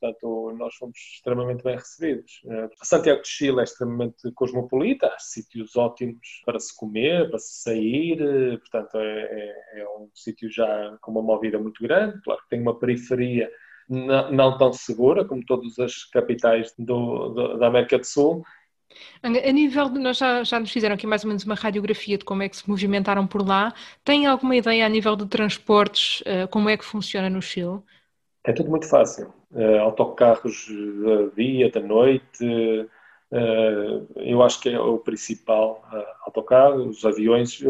portanto, 0.00 0.52
nós 0.58 0.74
fomos 0.74 0.98
extremamente 1.14 1.62
bem 1.62 1.76
recebidos. 1.76 2.42
Santiago 2.82 3.22
de 3.22 3.28
Chile 3.28 3.60
é 3.60 3.64
extremamente 3.64 4.32
cosmopolita, 4.32 5.06
há 5.06 5.18
sítios 5.18 5.76
ótimos 5.76 6.42
para 6.44 6.58
se 6.58 6.76
comer, 6.76 7.30
para 7.30 7.38
se 7.38 7.62
sair, 7.62 8.58
portanto, 8.58 8.98
é, 8.98 9.20
é, 9.22 9.80
é 9.80 9.88
um 9.96 10.08
sítio 10.14 10.50
já 10.50 10.96
com 11.00 11.12
uma 11.12 11.22
movida 11.22 11.58
muito 11.58 11.80
grande. 11.82 12.20
Claro 12.22 12.40
que 12.42 12.48
tem 12.48 12.60
uma 12.60 12.76
periferia 12.76 13.48
não, 13.88 14.30
não 14.30 14.58
tão 14.58 14.72
segura 14.72 15.24
como 15.24 15.44
todas 15.44 15.78
as 15.78 16.04
capitais 16.04 16.74
do, 16.78 17.28
do, 17.30 17.58
da 17.58 17.68
América 17.68 17.98
do 17.98 18.04
Sul, 18.04 18.44
a 19.22 19.52
nível 19.52 19.88
de, 19.88 19.98
nós 19.98 20.18
já, 20.18 20.42
já 20.42 20.60
nos 20.60 20.70
fizeram 20.70 20.94
aqui 20.94 21.06
mais 21.06 21.24
ou 21.24 21.28
menos 21.28 21.44
uma 21.44 21.54
radiografia 21.54 22.16
de 22.16 22.24
como 22.24 22.42
é 22.42 22.48
que 22.48 22.56
se 22.56 22.68
movimentaram 22.68 23.26
por 23.26 23.46
lá. 23.46 23.72
Tem 24.04 24.26
alguma 24.26 24.56
ideia 24.56 24.86
a 24.86 24.88
nível 24.88 25.16
de 25.16 25.26
transportes, 25.26 26.20
uh, 26.22 26.48
como 26.50 26.68
é 26.68 26.76
que 26.76 26.84
funciona 26.84 27.28
no 27.28 27.42
Chile? 27.42 27.80
É 28.44 28.52
tudo 28.52 28.70
muito 28.70 28.88
fácil. 28.88 29.32
Uh, 29.50 29.80
autocarros 29.80 30.66
da 31.04 31.34
dia, 31.34 31.70
da 31.70 31.80
noite, 31.80 32.44
uh, 32.44 34.06
eu 34.16 34.42
acho 34.42 34.60
que 34.60 34.70
é 34.70 34.80
o 34.80 34.98
principal. 34.98 35.82
autocarros, 36.24 37.04
aviões. 37.04 37.60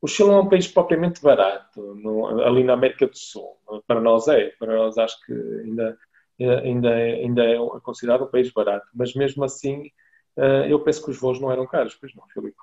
o 0.00 0.06
Chile 0.06 0.30
é 0.30 0.34
um 0.34 0.48
país 0.48 0.66
propriamente 0.66 1.22
barato, 1.22 1.80
no, 1.94 2.40
ali 2.42 2.64
na 2.64 2.74
América 2.74 3.06
do 3.06 3.16
Sul. 3.16 3.56
Para 3.86 4.00
nós 4.00 4.28
é, 4.28 4.52
para 4.58 4.76
nós 4.76 4.98
acho 4.98 5.16
que 5.24 5.32
ainda, 5.32 5.98
ainda, 6.40 6.90
é, 6.90 7.14
ainda 7.14 7.44
é 7.44 7.56
considerado 7.82 8.24
um 8.24 8.30
país 8.30 8.50
barato, 8.52 8.86
mas 8.94 9.14
mesmo 9.14 9.44
assim 9.44 9.84
eh, 9.84 10.01
eu 10.36 10.82
penso 10.82 11.04
que 11.04 11.10
os 11.10 11.18
voos 11.18 11.40
não 11.40 11.52
eram 11.52 11.66
caros, 11.66 11.94
pois 11.94 12.14
não, 12.14 12.26
Filipe? 12.28 12.56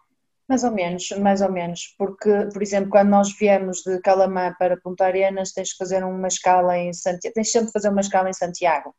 Mais 0.49 0.63
ou 0.63 0.71
menos, 0.71 1.11
mais 1.11 1.41
ou 1.41 1.51
menos, 1.51 1.93
porque, 1.95 2.49
por 2.51 2.63
exemplo, 2.63 2.89
quando 2.89 3.09
nós 3.09 3.31
viemos 3.31 3.83
de 3.83 3.99
Calamã 4.01 4.51
para 4.57 4.81
Punta 4.81 5.05
Arenas, 5.05 5.51
tens 5.51 5.73
que 5.73 5.77
fazer 5.77 6.03
uma 6.03 6.27
escala 6.27 6.75
em 6.75 6.91
Santiago, 6.91 7.35
tens 7.35 7.51
sempre 7.51 7.67
que 7.67 7.73
fazer 7.73 7.89
uma 7.89 8.01
escala 8.01 8.31
em 8.31 8.33
Santiago. 8.33 8.95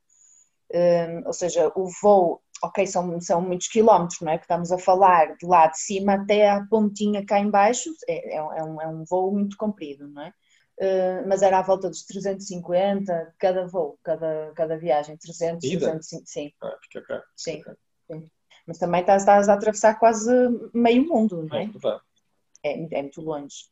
Um, 0.72 1.26
ou 1.26 1.33
seja, 1.33 1.72
o 1.74 1.90
voo, 2.00 2.40
ok, 2.62 2.87
são, 2.87 3.20
são 3.20 3.40
muitos 3.40 3.66
quilómetros, 3.66 4.20
não 4.20 4.30
é? 4.30 4.38
Que 4.38 4.44
estamos 4.44 4.70
a 4.70 4.78
falar 4.78 5.37
de 5.37 5.44
lá 5.44 5.66
de 5.66 5.80
cima 5.80 6.14
até 6.14 6.48
à 6.48 6.64
pontinha 6.70 7.26
cá 7.26 7.40
embaixo, 7.40 7.90
é, 8.09 8.37
é, 8.37 8.62
um, 8.62 8.80
é 8.80 8.87
um 8.87 9.04
voo 9.04 9.33
muito 9.33 9.56
comprido, 9.56 10.06
não 10.06 10.22
é? 10.22 10.33
Uh, 10.80 11.28
mas 11.28 11.42
era 11.42 11.59
à 11.59 11.62
volta 11.62 11.90
dos 11.90 12.04
350 12.04 13.35
cada 13.40 13.66
voo, 13.66 13.98
cada, 14.04 14.52
cada 14.54 14.78
viagem, 14.78 15.16
300, 15.16 15.64
Ida? 15.64 15.98
350, 15.98 16.26
sim. 16.26 16.52
Ah, 16.62 16.78
fica 16.80 17.02
cá. 17.02 17.24
Sim. 17.35 17.61
sim 18.06 18.30
mas 18.66 18.79
também 18.79 19.01
estás, 19.01 19.23
estás, 19.23 19.49
a 19.49 19.55
atravessar 19.55 19.99
quase 19.99 20.31
meio 20.73 21.07
mundo, 21.07 21.46
não 21.49 21.59
é? 21.59 21.70
É, 22.62 22.73
é, 22.73 22.88
é 22.99 23.03
muito 23.03 23.20
longe. 23.20 23.66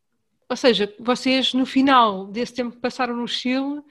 Ou 0.49 0.57
seja, 0.57 0.93
vocês 0.99 1.53
no 1.53 1.67
final 1.67 2.27
desse 2.27 2.55
tempo 2.55 2.75
que 2.75 2.81
passaram 2.81 3.15
no 3.15 3.29
Chile, 3.29 3.79
o 3.79 3.85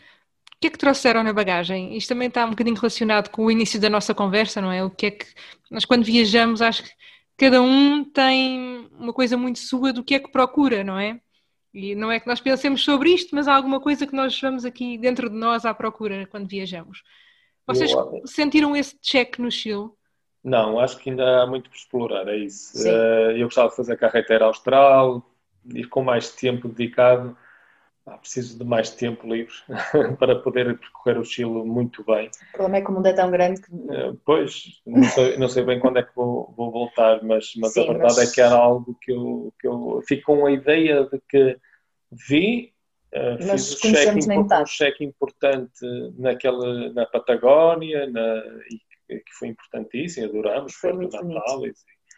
que 0.60 0.67
é 0.67 0.69
que 0.71 0.77
trouxeram 0.77 1.23
na 1.23 1.31
bagagem? 1.31 1.95
Isto 1.95 2.10
também 2.10 2.27
está 2.27 2.45
um 2.45 2.49
bocadinho 2.49 2.75
relacionado 2.75 3.29
com 3.29 3.45
o 3.45 3.51
início 3.51 3.79
da 3.79 3.89
nossa 3.89 4.13
conversa, 4.13 4.60
não 4.60 4.71
é? 4.71 4.83
O 4.83 4.89
que 4.89 5.05
é 5.05 5.12
que 5.12 5.25
nós 5.69 5.86
quando 5.86 6.03
viajamos 6.03 6.62
acho 6.62 6.83
que 6.83 6.89
cada 7.38 7.62
um 7.62 8.03
tem 8.03 8.89
uma 8.99 9.13
coisa 9.13 9.38
muito 9.38 9.60
sua 9.60 9.93
do 9.93 10.03
que 10.03 10.15
é 10.15 10.19
que 10.19 10.31
procura, 10.31 10.83
não 10.83 10.97
é? 10.99 11.21
E 11.71 11.93
não 11.93 12.12
é 12.12 12.19
que 12.19 12.25
nós 12.25 12.39
pensemos 12.39 12.83
sobre 12.83 13.12
isto, 13.12 13.36
mas 13.36 13.47
há 13.47 13.55
alguma 13.55 13.79
coisa 13.79 14.07
que 14.07 14.15
nós 14.15 14.39
vamos 14.41 14.65
aqui 14.65 14.97
dentro 14.97 15.29
de 15.29 15.36
nós 15.36 15.63
à 15.63 15.73
procura 15.75 16.25
quando 16.25 16.47
viajamos. 16.47 17.03
Vocês 17.67 17.91
sentiram 18.25 18.75
esse 18.75 18.97
check 18.99 19.38
no 19.38 19.51
Chile? 19.51 19.89
Não, 20.47 20.79
acho 20.79 20.97
que 20.97 21.10
ainda 21.10 21.41
há 21.41 21.45
muito 21.45 21.69
por 21.69 21.75
explorar, 21.75 22.25
é 22.29 22.38
isso. 22.38 22.88
Uh, 22.88 23.31
eu 23.31 23.47
gostava 23.47 23.67
de 23.67 23.75
fazer 23.75 23.93
a 23.93 23.97
carreteira 23.97 24.45
austral, 24.45 25.29
ir 25.73 25.89
com 25.89 26.01
mais 26.01 26.31
tempo 26.31 26.69
dedicado. 26.69 27.38
Ah, 28.05 28.17
preciso 28.17 28.57
de 28.57 28.63
mais 28.63 28.89
tempo 28.89 29.27
livre 29.27 29.53
para 30.17 30.39
poder 30.39 30.79
percorrer 30.79 31.19
o 31.19 31.25
Chile 31.25 31.65
muito 31.65 32.01
bem. 32.05 32.29
O 32.29 32.51
problema 32.53 32.77
é 32.77 32.81
que 32.81 32.89
o 32.89 32.93
mundo 32.93 33.05
é 33.07 33.12
tão 33.12 33.29
grande 33.29 33.62
que. 33.62 33.69
Uh, 33.73 34.17
pois, 34.23 34.81
não 34.86 35.03
sei, 35.03 35.38
não 35.38 35.49
sei, 35.49 35.65
bem 35.65 35.81
quando 35.81 35.99
é 35.99 36.03
que 36.03 36.15
vou, 36.15 36.53
vou 36.55 36.71
voltar, 36.71 37.21
mas, 37.21 37.51
mas 37.57 37.73
Sim, 37.73 37.83
a 37.83 37.91
verdade 37.91 38.15
mas... 38.15 38.31
é 38.31 38.33
que 38.33 38.39
era 38.39 38.55
algo 38.55 38.97
que 39.01 39.12
eu, 39.12 39.53
que 39.60 39.67
eu 39.67 40.01
fico 40.07 40.33
com 40.33 40.45
a 40.45 40.51
ideia 40.53 41.03
de 41.03 41.21
que 41.27 41.57
vi 42.10 42.73
Uh, 43.07 43.38
fiz 43.38 43.71
um 43.86 43.95
cheque, 43.95 44.29
um 44.29 44.65
cheque 44.65 45.03
importante 45.05 45.79
naquela, 46.17 46.91
na 46.91 47.05
Patagónia 47.05 48.05
na, 48.05 48.43
e 48.69 48.81
que 49.07 49.33
foi 49.37 49.49
importantíssimo, 49.49 50.27
adorámos, 50.27 50.73
foi 50.73 50.93
Natal. 50.93 51.65
E, 51.65 51.73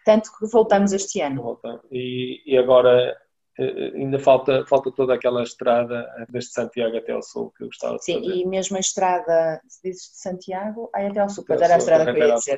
Tanto 0.06 0.30
que 0.38 0.47
voltamos 0.47 0.91
este 0.91 1.21
ano. 1.21 1.60
E, 1.91 2.41
e 2.45 2.58
agora 2.58 3.15
eh, 3.60 3.91
ainda 3.95 4.17
falta, 4.17 4.65
falta 4.65 4.89
toda 4.91 5.13
aquela 5.13 5.43
estrada 5.43 6.08
desde 6.30 6.52
Santiago 6.52 6.95
até 6.97 7.12
ao 7.12 7.21
sul 7.21 7.52
que 7.58 7.63
eu 7.63 7.67
gostava 7.67 7.97
de 7.97 8.06
Sim, 8.06 8.21
fazer. 8.21 8.36
e 8.36 8.45
mesmo 8.45 8.78
a 8.78 8.80
estrada, 8.80 9.62
se 9.67 9.82
dizes 9.84 10.12
de 10.12 10.21
Santiago, 10.21 10.89
aí 10.95 11.08
até 11.08 11.19
ao 11.19 11.30
sul, 11.30 11.43
mas 11.47 11.62
era 11.62 11.75
a 11.75 11.78
estrada 11.78 12.13
que 12.13 12.19
eu 12.21 12.28
ia 12.28 12.36
dizer. 12.36 12.58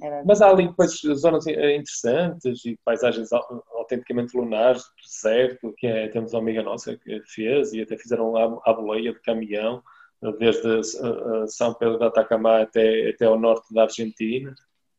Era... 0.00 0.22
Mas 0.26 0.42
há 0.42 0.50
ali 0.50 0.68
depois 0.68 1.00
zonas 1.14 1.46
interessantes 1.46 2.64
e 2.64 2.78
paisagens 2.84 3.30
autenticamente 3.32 4.36
lunares, 4.36 4.82
deserto, 5.02 5.72
que 5.78 5.86
é, 5.86 6.08
temos 6.08 6.32
uma 6.32 6.40
amiga 6.40 6.62
nossa 6.62 6.96
que 6.96 7.22
fez 7.22 7.72
e 7.72 7.80
até 7.80 7.96
fizeram 7.96 8.32
lá 8.32 8.60
a 8.64 8.72
boleia 8.72 9.12
de 9.12 9.20
caminhão 9.20 9.82
desde 10.38 10.82
São 11.48 11.74
Pedro 11.74 11.98
da 11.98 12.06
Atacama 12.06 12.62
até, 12.62 13.10
até 13.10 13.26
ao 13.26 13.38
norte 13.38 13.72
da 13.74 13.82
Argentina. 13.82 14.54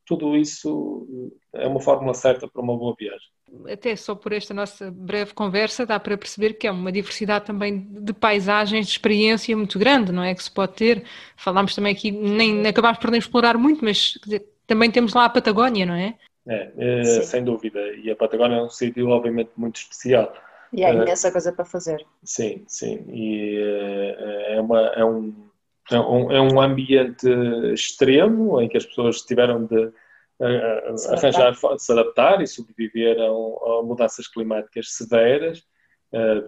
Tudo 0.06 0.36
isso 0.36 1.32
é 1.54 1.66
uma 1.66 1.80
fórmula 1.80 2.14
certa 2.14 2.48
para 2.48 2.62
uma 2.62 2.78
boa 2.78 2.94
viagem. 3.00 3.28
Até 3.72 3.96
só 3.96 4.16
por 4.16 4.34
esta 4.34 4.54
nossa 4.54 4.92
breve 4.92 5.34
conversa 5.34 5.86
dá 5.86 6.00
para 6.00 6.18
perceber 6.18 6.54
que 6.54 6.68
é 6.68 6.72
uma 6.72 6.92
diversidade 6.92 7.46
também 7.46 7.88
de 7.90 8.12
paisagens, 8.12 8.88
de 8.88 8.92
experiência 8.92 9.56
muito 9.56 9.80
grande, 9.80 10.12
não 10.12 10.24
é? 10.24 10.34
Que 10.36 10.44
se 10.44 10.52
pode 10.52 10.74
ter. 10.74 11.04
Falámos 11.38 11.74
também 11.74 11.94
aqui, 11.94 12.12
nem 12.12 12.66
acabámos 12.68 13.00
por 13.00 13.12
nem 13.12 13.20
explorar 13.20 13.58
muito, 13.58 13.86
mas 13.86 14.20
dizer, 14.24 14.46
também 14.68 14.92
temos 14.92 15.14
lá 15.14 15.26
a 15.26 15.30
Patagónia, 15.30 15.86
não 15.86 15.94
é? 15.94 16.16
É, 16.46 17.00
é 17.00 17.04
sem 17.04 17.44
dúvida. 17.44 17.80
E 17.96 18.12
a 18.12 18.16
Patagónia 18.16 18.58
é 18.58 18.64
um 18.64 18.70
sítio, 18.70 19.08
obviamente, 19.08 19.52
muito 19.56 19.78
especial 19.78 20.34
e 20.74 20.84
há 20.84 20.92
imensa 20.92 21.32
coisa 21.32 21.54
para 21.54 21.64
fazer. 21.64 22.04
Sim, 22.24 22.64
sim. 22.68 23.06
E 23.08 23.60
uh, 23.60 24.54
é, 24.54 24.62
uma, 24.62 24.80
é, 24.88 25.06
um, 25.06 25.50
é, 25.92 26.00
um, 26.00 26.32
é 26.32 26.42
um 26.42 26.60
ambiente 26.60 27.28
extremo 27.74 28.60
em 28.60 28.68
que 28.68 28.78
as 28.78 28.86
pessoas 28.86 29.22
tiveram 29.22 29.66
de 29.66 29.86
uh, 29.86 30.98
se 30.98 31.14
arranjar, 31.14 31.48
adaptar. 31.50 31.80
se 31.80 31.92
adaptar 31.92 32.42
e 32.42 32.48
sobreviver 32.48 33.18
a, 33.20 33.28
a 33.28 33.84
mudanças 33.84 34.28
climáticas 34.28 34.94
severas, 34.94 35.64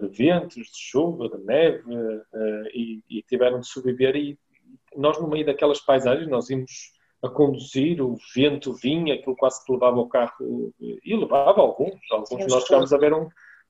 de 0.00 0.06
ventos, 0.16 0.54
de 0.70 0.78
chuva, 0.78 1.28
de 1.28 1.44
neve, 1.44 1.82
e, 2.72 3.02
e, 3.10 3.22
tiveram 3.22 3.58
de 3.58 3.66
sobreviver. 3.66 4.14
E 4.14 4.38
nós, 4.94 5.20
no 5.20 5.26
meio 5.26 5.44
daquelas 5.44 5.80
paisagens, 5.80 6.28
nós 6.28 6.48
íamos 6.48 6.92
a 7.20 7.28
conduzir, 7.28 8.00
o 8.00 8.16
vento 8.32 8.72
vinha, 8.72 9.14
aquilo 9.14 9.34
quase 9.34 9.64
que 9.64 9.72
levava 9.72 9.98
o 9.98 10.08
carro, 10.08 10.72
e 10.78 11.16
levava 11.16 11.60
alguns. 11.60 11.98
Alguns 12.12 12.46
nós 12.46 12.62
chegámos 12.62 12.92
a 12.92 12.96
ver 12.96 13.12
um 13.12 13.28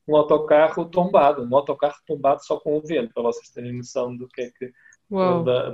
um 0.08 0.16
autocarro 0.16 0.84
tombado, 0.84 1.42
um 1.42 1.56
autocarro 1.56 1.96
tombado 2.06 2.44
só 2.44 2.58
com 2.58 2.76
o 2.76 2.80
vento, 2.80 3.12
para 3.12 3.22
vocês 3.24 3.48
terem 3.50 3.72
noção 3.72 4.16
do 4.16 4.28
que 4.28 4.42
é 4.42 4.50
que 4.50 4.72
da, 5.44 5.70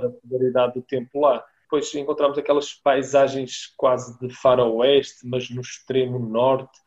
da 0.51 0.67
do 0.67 0.81
tempo 0.81 1.21
lá. 1.21 1.43
Depois 1.63 1.93
encontramos 1.95 2.37
aquelas 2.37 2.73
paisagens 2.73 3.73
quase 3.75 4.19
de 4.19 4.29
faroeste, 4.29 5.25
mas 5.27 5.49
no 5.49 5.61
extremo 5.61 6.19
norte, 6.19 6.79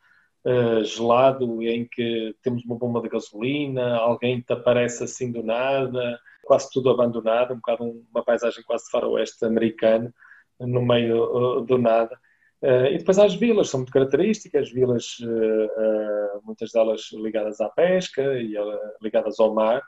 uh, 0.45 0.83
gelado, 0.83 1.61
em 1.61 1.85
que 1.85 2.35
temos 2.41 2.63
uma 2.63 2.77
bomba 2.77 3.01
de 3.01 3.09
gasolina, 3.09 3.97
alguém 3.97 4.39
te 4.41 4.53
aparece 4.53 5.03
assim 5.03 5.31
do 5.31 5.43
nada, 5.43 6.17
quase 6.45 6.69
tudo 6.71 6.89
abandonado, 6.89 7.53
um 7.53 7.57
bocado 7.57 7.83
uma 8.09 8.23
paisagem 8.23 8.63
quase 8.63 8.85
de 8.85 8.91
faroeste 8.91 9.43
americano, 9.43 10.13
no 10.59 10.81
meio 10.81 11.57
uh, 11.57 11.61
do 11.61 11.77
nada. 11.77 12.17
Uh, 12.63 12.87
e 12.91 12.97
depois 12.97 13.19
há 13.19 13.25
as 13.25 13.35
vilas, 13.35 13.69
são 13.69 13.81
muito 13.81 13.93
características, 13.93 14.71
vilas, 14.71 15.19
uh, 15.19 16.41
muitas 16.43 16.71
delas 16.71 17.09
ligadas 17.13 17.61
à 17.61 17.69
pesca 17.69 18.21
e 18.39 18.55
ligadas 19.01 19.39
ao 19.39 19.53
mar, 19.53 19.81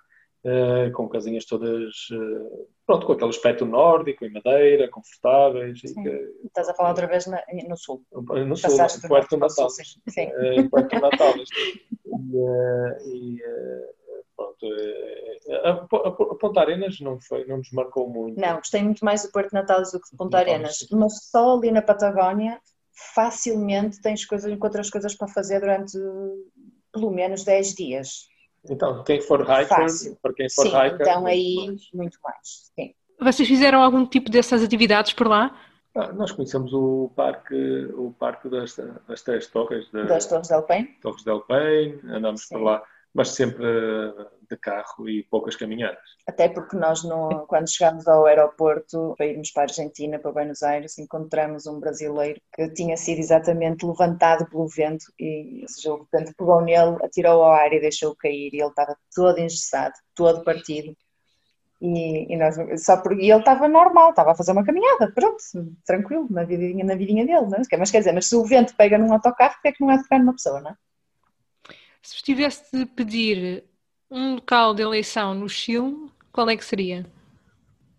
com 0.93 1.09
casinhas 1.09 1.45
todas, 1.45 2.07
pronto, 2.85 3.05
com 3.05 3.11
aquele 3.11 3.29
aspecto 3.29 3.65
nórdico, 3.65 4.23
em 4.23 4.31
madeira, 4.31 4.89
confortáveis. 4.89 5.81
Que... 5.81 6.31
Estás 6.45 6.69
a 6.69 6.73
falar 6.73 6.89
outra 6.89 7.07
vez 7.07 7.27
na, 7.27 7.43
no 7.67 7.75
sul. 7.75 8.05
No 8.13 8.55
sul, 8.55 8.69
em 8.71 9.07
Puerto 9.09 9.35
Natal. 9.35 9.69
Sim. 9.69 10.29
Puerto 10.69 10.95
Natal. 10.97 11.33
e, 13.05 13.37
e 13.37 13.43
pronto, 14.39 14.65
a, 15.63 15.69
a, 15.69 16.35
Ponta 16.35 16.61
Arenas 16.61 16.99
não, 17.01 17.19
foi, 17.19 17.45
não 17.45 17.57
nos 17.57 17.71
marcou 17.71 18.09
muito. 18.09 18.39
Não, 18.39 18.57
gostei 18.57 18.81
muito 18.81 19.03
mais 19.03 19.23
do 19.23 19.31
Porto 19.31 19.51
Natal 19.51 19.81
do 19.81 19.99
que 19.99 20.11
de 20.11 20.17
Ponta 20.17 20.37
Arenas, 20.37 20.87
mas 20.91 21.29
só 21.29 21.57
ali 21.57 21.71
na 21.71 21.81
Patagónia 21.81 22.59
facilmente 23.13 24.01
tens 24.01 24.25
coisas, 24.25 24.51
encontras 24.51 24.89
coisas 24.89 25.15
para 25.15 25.27
fazer 25.27 25.59
durante 25.59 25.97
pelo 26.91 27.11
menos 27.11 27.43
10 27.43 27.73
dias. 27.75 28.27
Então, 28.69 29.03
quem 29.03 29.21
for 29.21 29.41
hiker, 29.41 29.67
Fácil. 29.67 30.17
para 30.21 30.33
quem 30.33 30.49
for 30.49 30.63
Sim, 30.63 30.69
hiker. 30.69 31.01
Então 31.01 31.25
aí 31.25 31.77
muito 31.93 32.17
mais. 32.23 32.71
Sim. 32.75 32.93
Vocês 33.19 33.47
fizeram 33.47 33.81
algum 33.81 34.05
tipo 34.05 34.29
dessas 34.29 34.63
atividades 34.63 35.13
por 35.13 35.27
lá? 35.27 35.57
Ah, 35.95 36.11
nós 36.13 36.31
conhecemos 36.31 36.71
o 36.73 37.11
parque, 37.15 37.55
o 37.95 38.13
parque 38.17 38.49
das, 38.49 38.77
das 39.07 39.21
Três 39.21 39.47
Torres. 39.47 39.89
De, 39.91 40.05
das 40.05 40.25
Torres 40.25 40.47
del 40.47 40.63
Paine. 40.63 40.87
Torres 41.01 41.23
del 41.23 41.41
Paine, 41.41 41.99
andamos 42.05 42.41
Sim. 42.41 42.55
por 42.55 42.63
lá 42.63 42.83
mas 43.13 43.29
sempre 43.29 43.65
de 44.49 44.57
carro 44.57 45.07
e 45.07 45.23
poucas 45.23 45.55
caminhadas. 45.55 45.99
Até 46.27 46.49
porque 46.49 46.75
nós, 46.75 47.03
no, 47.03 47.45
quando 47.47 47.69
chegamos 47.69 48.07
ao 48.07 48.25
aeroporto 48.25 49.13
para 49.17 49.27
irmos 49.27 49.51
para 49.51 49.63
a 49.63 49.65
Argentina, 49.65 50.19
para 50.19 50.31
Buenos 50.31 50.63
Aires, 50.63 50.97
encontramos 50.97 51.67
um 51.67 51.79
brasileiro 51.79 52.41
que 52.53 52.69
tinha 52.69 52.97
sido 52.97 53.19
exatamente 53.19 53.85
levantado 53.85 54.49
pelo 54.49 54.67
vento 54.67 55.05
e, 55.19 55.61
ou 55.61 55.67
seja, 55.67 55.93
o 55.93 56.07
vento 56.11 56.33
pegou 56.35 56.61
nele, 56.61 56.97
atirou 57.03 57.43
ao 57.43 57.51
ar 57.51 57.71
e 57.73 57.79
deixou-o 57.79 58.15
cair 58.15 58.53
e 58.53 58.59
ele 58.59 58.69
estava 58.69 58.97
todo 59.13 59.39
engessado, 59.39 59.93
todo 60.15 60.43
partido. 60.43 60.95
E, 61.81 62.33
e, 62.33 62.37
nós, 62.37 62.55
só 62.83 62.97
porque 62.97 63.23
ele 63.23 63.39
estava 63.39 63.67
normal, 63.67 64.09
estava 64.09 64.31
a 64.31 64.35
fazer 64.35 64.51
uma 64.51 64.65
caminhada, 64.65 65.11
pronto, 65.13 65.37
tranquilo, 65.85 66.27
na 66.29 66.43
vidinha, 66.43 66.83
na 66.83 66.95
vidinha 66.95 67.25
dele, 67.25 67.47
não 67.47 67.57
é? 67.57 67.77
mas 67.77 67.91
quer 67.91 67.99
dizer, 67.99 68.11
mas 68.11 68.27
se 68.27 68.35
o 68.35 68.43
vento 68.43 68.75
pega 68.75 68.97
num 68.97 69.13
autocarro, 69.13 69.53
porque 69.53 69.69
é 69.69 69.71
que 69.71 69.81
não 69.81 69.91
é 69.91 70.01
pegar 70.03 70.19
numa 70.19 70.33
pessoa, 70.33 70.59
não 70.59 70.71
é? 70.71 70.75
Se 72.01 72.15
vos 72.15 72.21
tivesse 72.21 72.77
de 72.77 72.85
pedir 72.85 73.63
um 74.09 74.35
local 74.35 74.73
de 74.73 74.81
eleição 74.81 75.33
no 75.33 75.49
Chile, 75.49 76.09
qual 76.31 76.49
é 76.49 76.57
que 76.57 76.63
seria? 76.65 77.05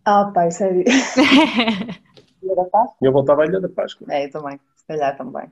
Ah, 0.04 0.30
pai, 0.34 0.50
sério. 0.50 0.84
Ilha 2.42 2.56
da 2.56 2.64
Páscoa? 2.64 2.96
Eu 3.02 3.12
voltava 3.12 3.42
à 3.42 3.46
Ilha 3.46 3.60
da 3.60 3.68
Páscoa. 3.68 4.06
É, 4.10 4.26
eu 4.26 4.30
também, 4.30 4.58
se 4.76 4.86
calhar 4.86 5.16
também. 5.16 5.50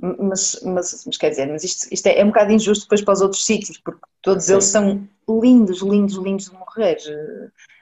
Mas, 0.00 0.60
mas, 0.64 1.04
mas, 1.06 1.16
quer 1.16 1.30
dizer, 1.30 1.46
mas 1.46 1.62
isto, 1.62 1.86
isto 1.92 2.06
é, 2.08 2.18
é, 2.18 2.24
um 2.24 2.28
bocado 2.28 2.52
injusto 2.52 2.84
depois 2.84 3.02
para 3.02 3.14
os 3.14 3.20
outros 3.20 3.44
sítios, 3.46 3.78
porque 3.78 4.00
todos 4.20 4.44
Sim. 4.44 4.52
eles 4.52 4.64
são 4.64 5.08
lindos, 5.28 5.82
lindos, 5.82 6.16
lindos 6.16 6.50
de 6.50 6.56
morrer. 6.56 6.98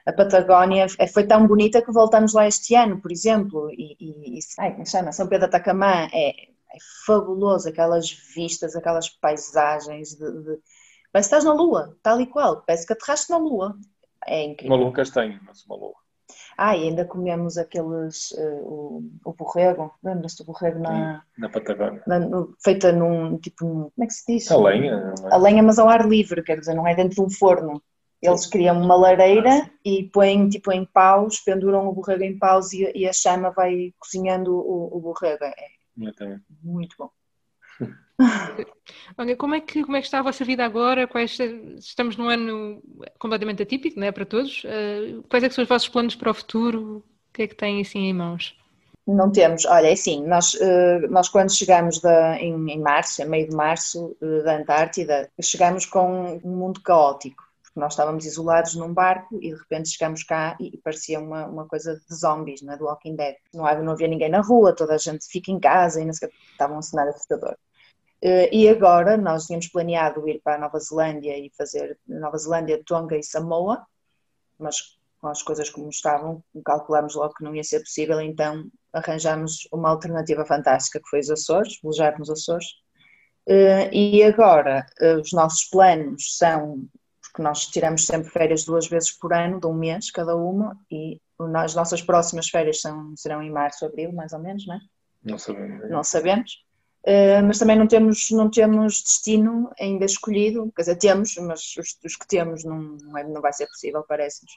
A 0.05 0.13
Patagónia 0.13 0.85
é, 0.99 1.07
foi 1.07 1.25
tão 1.25 1.47
bonita 1.47 1.81
que 1.81 1.91
voltamos 1.91 2.33
lá 2.33 2.47
este 2.47 2.75
ano, 2.75 3.01
por 3.01 3.11
exemplo, 3.11 3.69
e, 3.71 3.97
e, 3.99 4.37
e 4.37 4.39
ai, 4.59 4.73
como 4.73 4.85
chama? 4.85 5.11
São 5.11 5.27
Pedro 5.27 5.49
da 5.49 5.57
Atacamã 5.57 6.07
é, 6.13 6.49
é 6.73 6.77
fabuloso, 7.05 7.69
aquelas 7.69 8.11
vistas, 8.35 8.75
aquelas 8.75 9.09
paisagens 9.09 10.15
de, 10.15 10.31
de... 10.31 10.59
Parece 11.11 11.29
que 11.29 11.35
estás 11.35 11.43
na 11.45 11.53
Lua, 11.53 11.95
tal 12.01 12.19
e 12.19 12.25
qual, 12.25 12.63
parece 12.65 12.87
que 12.87 12.93
aterraste 12.93 13.29
na 13.29 13.37
Lua. 13.37 13.77
É 14.25 14.43
incrível. 14.43 14.75
Uma 14.75 14.83
lua 14.83 14.93
castanha, 14.93 15.39
mas 15.45 15.65
uma 15.65 15.75
lua. 15.75 15.93
Ah, 16.57 16.75
e 16.77 16.87
ainda 16.87 17.05
comemos 17.05 17.57
aqueles, 17.57 18.31
uh, 18.31 18.63
o, 18.63 19.03
o 19.25 19.33
borrego, 19.33 19.93
lembras-te 20.03 20.43
do 20.43 20.47
borrego 20.47 20.79
na... 20.79 21.23
Na 21.37 21.49
Patagónia. 21.49 22.01
Na, 22.07 22.19
no, 22.19 22.55
feita 22.63 22.91
num, 22.91 23.37
tipo, 23.37 23.65
como 23.65 23.91
é 24.01 24.05
que 24.05 24.13
se 24.13 24.33
diz? 24.33 24.51
A 24.51 24.57
lenha. 24.57 25.13
É? 25.23 25.33
A 25.33 25.37
lenha, 25.37 25.61
mas 25.61 25.77
ao 25.77 25.89
ar 25.89 26.07
livre, 26.07 26.43
quer 26.43 26.59
dizer, 26.59 26.73
não 26.73 26.87
é 26.87 26.95
dentro 26.95 27.15
de 27.15 27.21
um 27.21 27.29
forno. 27.29 27.81
Eles 28.21 28.45
criam 28.45 28.81
uma 28.81 28.95
lareira 28.95 29.69
e 29.83 30.03
põem 30.03 30.47
tipo 30.47 30.71
em 30.71 30.85
paus, 30.85 31.41
penduram 31.41 31.85
o 31.89 31.91
borrego 31.91 32.23
em 32.23 32.37
paus 32.37 32.71
e, 32.71 32.89
e 32.95 33.05
a 33.05 33.11
chama 33.11 33.51
vai 33.51 33.93
cozinhando 33.99 34.55
o, 34.55 34.97
o 34.97 35.01
borrego. 35.01 35.43
É, 35.43 35.53
Exatamente. 35.97 36.43
Muito 36.63 36.95
bom. 36.97 37.09
Olha, 39.17 39.35
como 39.35 39.55
é, 39.55 39.61
que, 39.61 39.83
como 39.83 39.97
é 39.97 39.99
que 39.99 40.07
está 40.07 40.19
a 40.19 40.23
vossa 40.23 40.45
vida 40.45 40.63
agora? 40.63 41.07
Quais, 41.07 41.37
estamos 41.79 42.15
num 42.15 42.29
ano 42.29 42.81
completamente 43.19 43.63
atípico, 43.63 43.99
não 43.99 44.07
é? 44.07 44.11
Para 44.11 44.25
todos. 44.25 44.63
Uh, 44.63 45.23
quais 45.29 45.43
é 45.43 45.49
são 45.49 45.63
os 45.63 45.69
vossos 45.69 45.89
planos 45.89 46.15
para 46.15 46.31
o 46.31 46.33
futuro? 46.33 46.97
O 46.97 47.33
que 47.33 47.43
é 47.43 47.47
que 47.47 47.55
têm 47.55 47.81
assim 47.81 47.99
em 47.99 48.13
mãos? 48.13 48.55
Não 49.05 49.29
temos, 49.29 49.65
olha, 49.65 49.87
é 49.87 49.91
assim, 49.91 50.25
nós, 50.25 50.53
uh, 50.53 51.07
nós 51.09 51.27
quando 51.27 51.53
chegamos 51.53 51.99
da, 51.99 52.39
em, 52.39 52.53
em 52.71 52.79
março, 52.79 53.21
a 53.21 53.25
meio 53.25 53.49
de 53.49 53.55
março, 53.55 54.15
uh, 54.21 54.43
da 54.43 54.57
Antártida, 54.57 55.29
chegamos 55.41 55.85
com 55.85 56.39
um 56.41 56.55
mundo 56.55 56.79
caótico 56.79 57.42
nós 57.75 57.93
estávamos 57.93 58.25
isolados 58.25 58.75
num 58.75 58.93
barco 58.93 59.35
e 59.41 59.51
de 59.51 59.55
repente 59.55 59.89
chegamos 59.89 60.23
cá 60.23 60.55
e, 60.59 60.77
parecia 60.77 61.19
uma, 61.19 61.47
uma 61.47 61.67
coisa 61.67 61.95
de 61.95 62.15
zombies, 62.15 62.61
né, 62.61 62.77
do 62.77 62.85
Walking 62.85 63.15
Dead. 63.15 63.35
Não 63.53 63.65
havia, 63.65 63.83
não 63.83 63.93
havia 63.93 64.07
ninguém 64.07 64.29
na 64.29 64.41
rua, 64.41 64.75
toda 64.75 64.93
a 64.93 64.97
gente 64.97 65.25
fica 65.27 65.51
em 65.51 65.59
casa 65.59 66.01
e 66.01 66.05
não 66.05 66.13
sei, 66.13 66.29
estava 66.51 66.77
um 66.77 66.81
cenário 66.81 67.11
assustador. 67.11 67.55
Uh, 68.23 68.47
e 68.51 68.69
agora 68.69 69.17
nós 69.17 69.47
tínhamos 69.47 69.67
planeado 69.67 70.27
ir 70.29 70.39
para 70.41 70.55
a 70.55 70.59
Nova 70.59 70.79
Zelândia 70.79 71.37
e 71.37 71.51
fazer 71.57 71.97
Nova 72.07 72.37
Zelândia, 72.37 72.81
Tonga 72.85 73.17
e 73.17 73.23
Samoa, 73.23 73.85
mas 74.57 74.97
com 75.19 75.27
as 75.27 75.41
coisas 75.41 75.69
como 75.69 75.89
estavam, 75.89 76.43
calculámos 76.63 77.15
logo 77.15 77.33
que 77.33 77.43
não 77.43 77.55
ia 77.55 77.63
ser 77.63 77.79
possível, 77.79 78.21
então 78.21 78.65
arranjámos 78.93 79.67
uma 79.71 79.89
alternativa 79.89 80.45
fantástica 80.45 80.99
que 80.99 81.09
foi 81.09 81.19
os 81.19 81.29
Açores, 81.29 81.79
velejar 81.81 82.17
nos 82.19 82.29
Açores. 82.29 82.67
Uh, 83.47 83.91
e 83.91 84.23
agora 84.23 84.85
uh, 85.01 85.19
os 85.19 85.33
nossos 85.33 85.65
planos 85.65 86.37
são 86.37 86.87
porque 87.33 87.41
nós 87.41 87.65
tiramos 87.65 88.05
sempre 88.05 88.29
férias 88.29 88.63
duas 88.63 88.87
vezes 88.87 89.11
por 89.11 89.33
ano, 89.33 89.59
de 89.59 89.65
um 89.65 89.73
mês 89.73 90.11
cada 90.11 90.35
uma, 90.35 90.79
e 90.91 91.19
as 91.55 91.73
nossas 91.73 91.99
próximas 91.99 92.47
férias 92.47 92.79
são, 92.79 93.17
serão 93.17 93.41
em 93.41 93.49
março, 93.49 93.83
abril, 93.83 94.13
mais 94.13 94.33
ou 94.33 94.39
menos, 94.39 94.67
não 94.67 94.75
é? 94.75 94.79
Não 95.23 95.39
sabemos. 95.39 95.89
Não 95.89 96.03
sabemos. 96.03 96.63
Uh, 97.05 97.43
mas 97.45 97.57
também 97.57 97.75
não 97.75 97.87
temos, 97.87 98.29
não 98.29 98.49
temos 98.51 99.01
destino 99.01 99.69
ainda 99.79 100.05
escolhido, 100.05 100.71
quer 100.75 100.83
dizer, 100.83 100.95
temos, 100.97 101.35
mas 101.37 101.75
os, 101.75 101.97
os 102.05 102.15
que 102.15 102.27
temos 102.27 102.63
não, 102.63 102.79
não, 102.79 103.17
é, 103.17 103.23
não 103.23 103.41
vai 103.41 103.51
ser 103.51 103.65
possível, 103.65 104.05
parece-nos. 104.07 104.53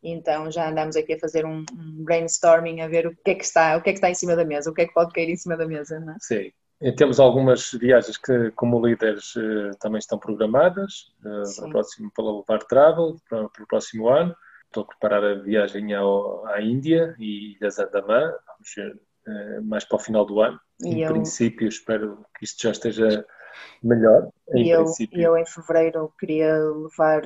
Então 0.00 0.50
já 0.50 0.70
andamos 0.70 0.96
aqui 0.96 1.14
a 1.14 1.18
fazer 1.18 1.44
um, 1.44 1.64
um, 1.72 2.04
brainstorming 2.04 2.80
a 2.80 2.88
ver 2.88 3.08
o 3.08 3.16
que 3.16 3.32
é 3.32 3.34
que 3.34 3.44
está, 3.44 3.76
o 3.76 3.82
que 3.82 3.90
é 3.90 3.92
que 3.92 3.98
está 3.98 4.08
em 4.08 4.14
cima 4.14 4.36
da 4.36 4.44
mesa, 4.44 4.70
o 4.70 4.74
que 4.74 4.82
é 4.82 4.86
que 4.86 4.94
pode 4.94 5.12
cair 5.12 5.28
em 5.28 5.36
cima 5.36 5.56
da 5.56 5.66
mesa, 5.66 6.00
não 6.00 6.12
é? 6.14 6.16
Sim. 6.20 6.52
Temos 6.96 7.20
algumas 7.20 7.70
viagens 7.72 8.16
que, 8.16 8.50
como 8.52 8.84
líderes, 8.84 9.34
eh, 9.36 9.70
também 9.78 10.00
estão 10.00 10.18
programadas 10.18 11.12
eh, 11.24 11.42
para 11.56 11.68
o 11.68 11.70
próximo, 11.70 12.10
pela 12.10 12.36
Levar 12.38 12.58
Travel, 12.64 13.16
para, 13.28 13.48
para, 13.48 13.62
o 13.62 13.66
próximo 13.68 14.08
ano. 14.08 14.34
Estou 14.66 14.82
a 14.82 14.86
preparar 14.86 15.22
a 15.22 15.34
viagem 15.34 15.94
ao, 15.94 16.44
à 16.46 16.60
Índia 16.60 17.14
e 17.20 17.56
Ilhas 17.56 17.78
Andamã, 17.78 18.32
vamos 18.46 18.74
ver, 18.74 19.00
eh, 19.28 19.60
mais 19.60 19.84
para 19.84 19.96
o 19.96 20.00
final 20.00 20.26
do 20.26 20.40
ano. 20.40 20.58
E 20.80 20.88
em 20.88 21.02
eu... 21.02 21.12
princípio, 21.12 21.68
espero 21.68 22.26
que 22.36 22.44
isto 22.44 22.60
já 22.60 22.72
esteja 22.72 23.24
melhor. 23.80 24.28
Em 24.52 24.66
e 24.66 24.70
eu, 24.70 24.84
eu, 25.12 25.36
em 25.36 25.46
fevereiro, 25.46 26.12
queria 26.18 26.52
levar 26.52 27.22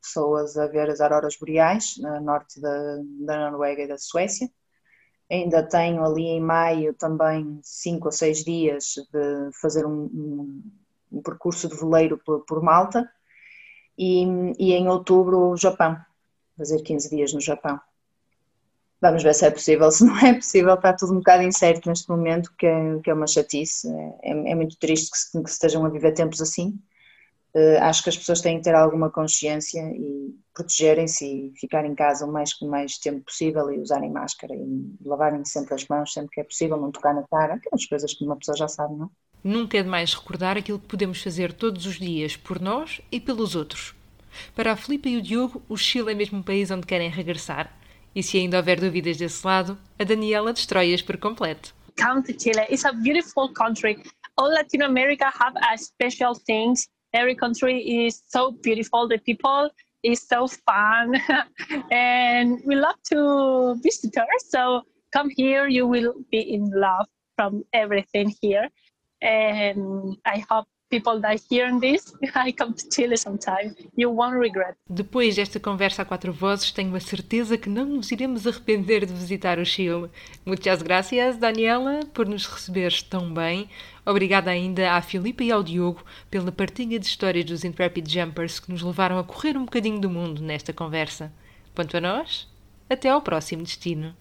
pessoas 0.00 0.56
a 0.56 0.66
ver 0.66 0.88
as 0.88 1.02
auroras 1.02 1.36
boreais, 1.36 1.96
no 1.98 2.20
norte 2.22 2.58
da, 2.58 2.96
da 3.26 3.50
Noruega 3.50 3.82
e 3.82 3.88
da 3.88 3.98
Suécia 3.98 4.48
ainda 5.42 5.62
tenho 5.62 6.04
ali 6.04 6.24
em 6.24 6.40
maio 6.40 6.94
também 6.94 7.58
cinco 7.62 8.06
ou 8.06 8.12
seis 8.12 8.44
dias 8.44 8.94
de 9.12 9.50
fazer 9.60 9.86
um, 9.86 10.04
um, 10.04 10.62
um 11.12 11.22
percurso 11.22 11.68
de 11.68 11.76
veleiro 11.76 12.18
por, 12.24 12.44
por 12.44 12.62
Malta 12.62 13.08
e, 13.96 14.24
e, 14.58 14.72
em 14.72 14.88
outubro 14.88 15.50
o 15.50 15.56
Japão, 15.56 15.96
fazer 16.56 16.82
15 16.82 17.10
dias 17.10 17.32
no 17.32 17.40
Japão. 17.40 17.80
Vamos 19.00 19.22
ver 19.22 19.34
se 19.34 19.46
é 19.46 19.50
possível, 19.50 19.90
se 19.90 20.04
não 20.04 20.18
é 20.18 20.34
possível 20.34 20.74
está 20.74 20.92
tudo 20.92 21.12
um 21.12 21.18
bocado 21.18 21.42
incerto 21.42 21.88
neste 21.88 22.08
momento, 22.08 22.52
que 22.58 22.66
é, 22.66 22.98
que 23.00 23.10
é 23.10 23.14
uma 23.14 23.26
chatice, 23.26 23.88
é, 24.22 24.30
é 24.30 24.54
muito 24.54 24.78
triste 24.78 25.10
que, 25.10 25.18
se, 25.18 25.42
que 25.42 25.50
estejam 25.50 25.84
a 25.84 25.88
viver 25.88 26.12
tempos 26.12 26.40
assim, 26.40 26.78
acho 27.80 28.02
que 28.02 28.08
as 28.08 28.16
pessoas 28.16 28.40
têm 28.40 28.58
que 28.58 28.64
ter 28.64 28.74
alguma 28.74 29.10
consciência 29.10 29.80
e 29.94 30.34
protegerem-se 30.52 31.24
e 31.24 31.52
ficar 31.58 31.84
em 31.84 31.94
casa 31.94 32.26
o 32.26 32.32
mais, 32.32 32.50
o 32.60 32.68
mais 32.68 32.98
tempo 32.98 33.24
possível 33.24 33.70
e 33.70 33.78
usarem 33.78 34.10
máscara 34.10 34.54
e 34.54 34.96
lavarem 35.04 35.44
sempre 35.44 35.74
as 35.74 35.86
mãos 35.86 36.12
sempre 36.12 36.30
que 36.30 36.40
é 36.40 36.44
possível, 36.44 36.76
não 36.76 36.90
tocar 36.90 37.14
na 37.14 37.22
cara, 37.24 37.54
aquelas 37.54 37.86
coisas 37.86 38.12
que 38.12 38.24
uma 38.24 38.36
pessoa 38.36 38.56
já 38.56 38.68
sabe, 38.68 38.96
não? 38.96 39.10
Nunca 39.42 39.76
é 39.76 39.82
demais 39.82 40.14
recordar 40.14 40.56
aquilo 40.56 40.78
que 40.78 40.88
podemos 40.88 41.22
fazer 41.22 41.52
todos 41.52 41.84
os 41.84 41.96
dias 41.96 42.36
por 42.36 42.60
nós 42.60 43.00
e 43.12 43.20
pelos 43.20 43.54
outros. 43.54 43.94
Para 44.56 44.72
a 44.72 44.76
Filipa 44.76 45.08
e 45.08 45.16
o 45.16 45.22
Diogo, 45.22 45.62
o 45.68 45.76
Chile 45.76 46.12
é 46.12 46.14
mesmo 46.14 46.38
um 46.38 46.42
país 46.42 46.70
onde 46.70 46.86
querem 46.86 47.10
regressar. 47.10 47.70
E 48.14 48.22
se 48.22 48.38
ainda 48.38 48.56
houver 48.56 48.80
dúvidas 48.80 49.16
desse 49.16 49.46
lado, 49.46 49.78
a 49.98 50.04
Daniela 50.04 50.52
destrói-as 50.52 51.02
por 51.02 51.18
completo. 51.18 51.74
Come 52.00 52.22
to 52.22 52.32
Chile. 52.32 52.66
It's 52.70 52.84
a 52.84 52.92
beautiful 52.92 53.52
country. 53.52 54.02
All 54.36 54.48
Latin 54.48 54.82
America 54.82 55.26
have 55.26 55.56
a 55.56 55.76
special 55.76 56.34
things. 56.34 56.88
Every 57.14 57.34
country 57.36 58.06
is 58.06 58.22
so 58.26 58.50
beautiful. 58.50 59.08
The 59.08 59.18
people 59.18 59.70
is 60.02 60.20
so 60.20 60.48
fun, 60.48 61.14
and 61.90 62.60
we 62.66 62.74
love 62.74 62.96
to 63.10 63.76
visitors. 63.82 64.42
So 64.48 64.82
come 65.12 65.30
here. 65.30 65.68
You 65.68 65.86
will 65.86 66.14
be 66.30 66.40
in 66.40 66.70
love 66.74 67.06
from 67.36 67.64
everything 67.72 68.34
here. 68.40 68.68
And 69.22 70.16
I 70.26 70.44
hope 70.50 70.66
people 71.00 71.20
that 71.20 71.42
hearing 71.50 71.80
this, 71.80 72.14
I 72.34 72.52
come 72.52 72.72
to 72.72 72.88
Chile 72.88 73.16
sometime. 73.16 73.74
You 73.96 74.10
won't 74.10 74.38
regret. 74.38 74.76
Depois 74.88 75.34
desta 75.34 75.58
conversa 75.58 76.02
a 76.02 76.04
quatro 76.04 76.32
vozes, 76.32 76.70
tenho 76.70 76.94
a 76.94 77.00
certeza 77.00 77.58
que 77.58 77.68
não 77.68 77.84
nos 77.84 78.10
iremos 78.12 78.46
arrepender 78.46 79.04
de 79.04 79.12
visitar 79.12 79.58
o 79.58 79.64
Chile. 79.64 80.08
Muitas 80.46 80.82
gracias, 80.82 81.36
Daniela, 81.36 82.00
por 82.12 82.26
nos 82.26 82.46
receberes 82.46 83.02
tão 83.02 83.32
bem. 83.32 83.68
Obrigada 84.06 84.50
ainda 84.50 84.92
à 84.92 85.02
Filipa 85.02 85.42
e 85.42 85.50
ao 85.50 85.62
Diogo 85.62 86.04
pela 86.30 86.52
partilha 86.52 86.98
de 86.98 87.06
histórias 87.06 87.44
dos 87.44 87.64
Intrepid 87.64 88.08
Jumpers 88.08 88.60
que 88.60 88.70
nos 88.70 88.82
levaram 88.82 89.18
a 89.18 89.24
correr 89.24 89.56
um 89.56 89.64
bocadinho 89.64 90.00
do 90.00 90.10
mundo 90.10 90.42
nesta 90.42 90.72
conversa. 90.72 91.32
Quanto 91.74 91.96
a 91.96 92.00
nós, 92.00 92.46
até 92.88 93.08
ao 93.08 93.22
próximo 93.22 93.62
destino. 93.62 94.14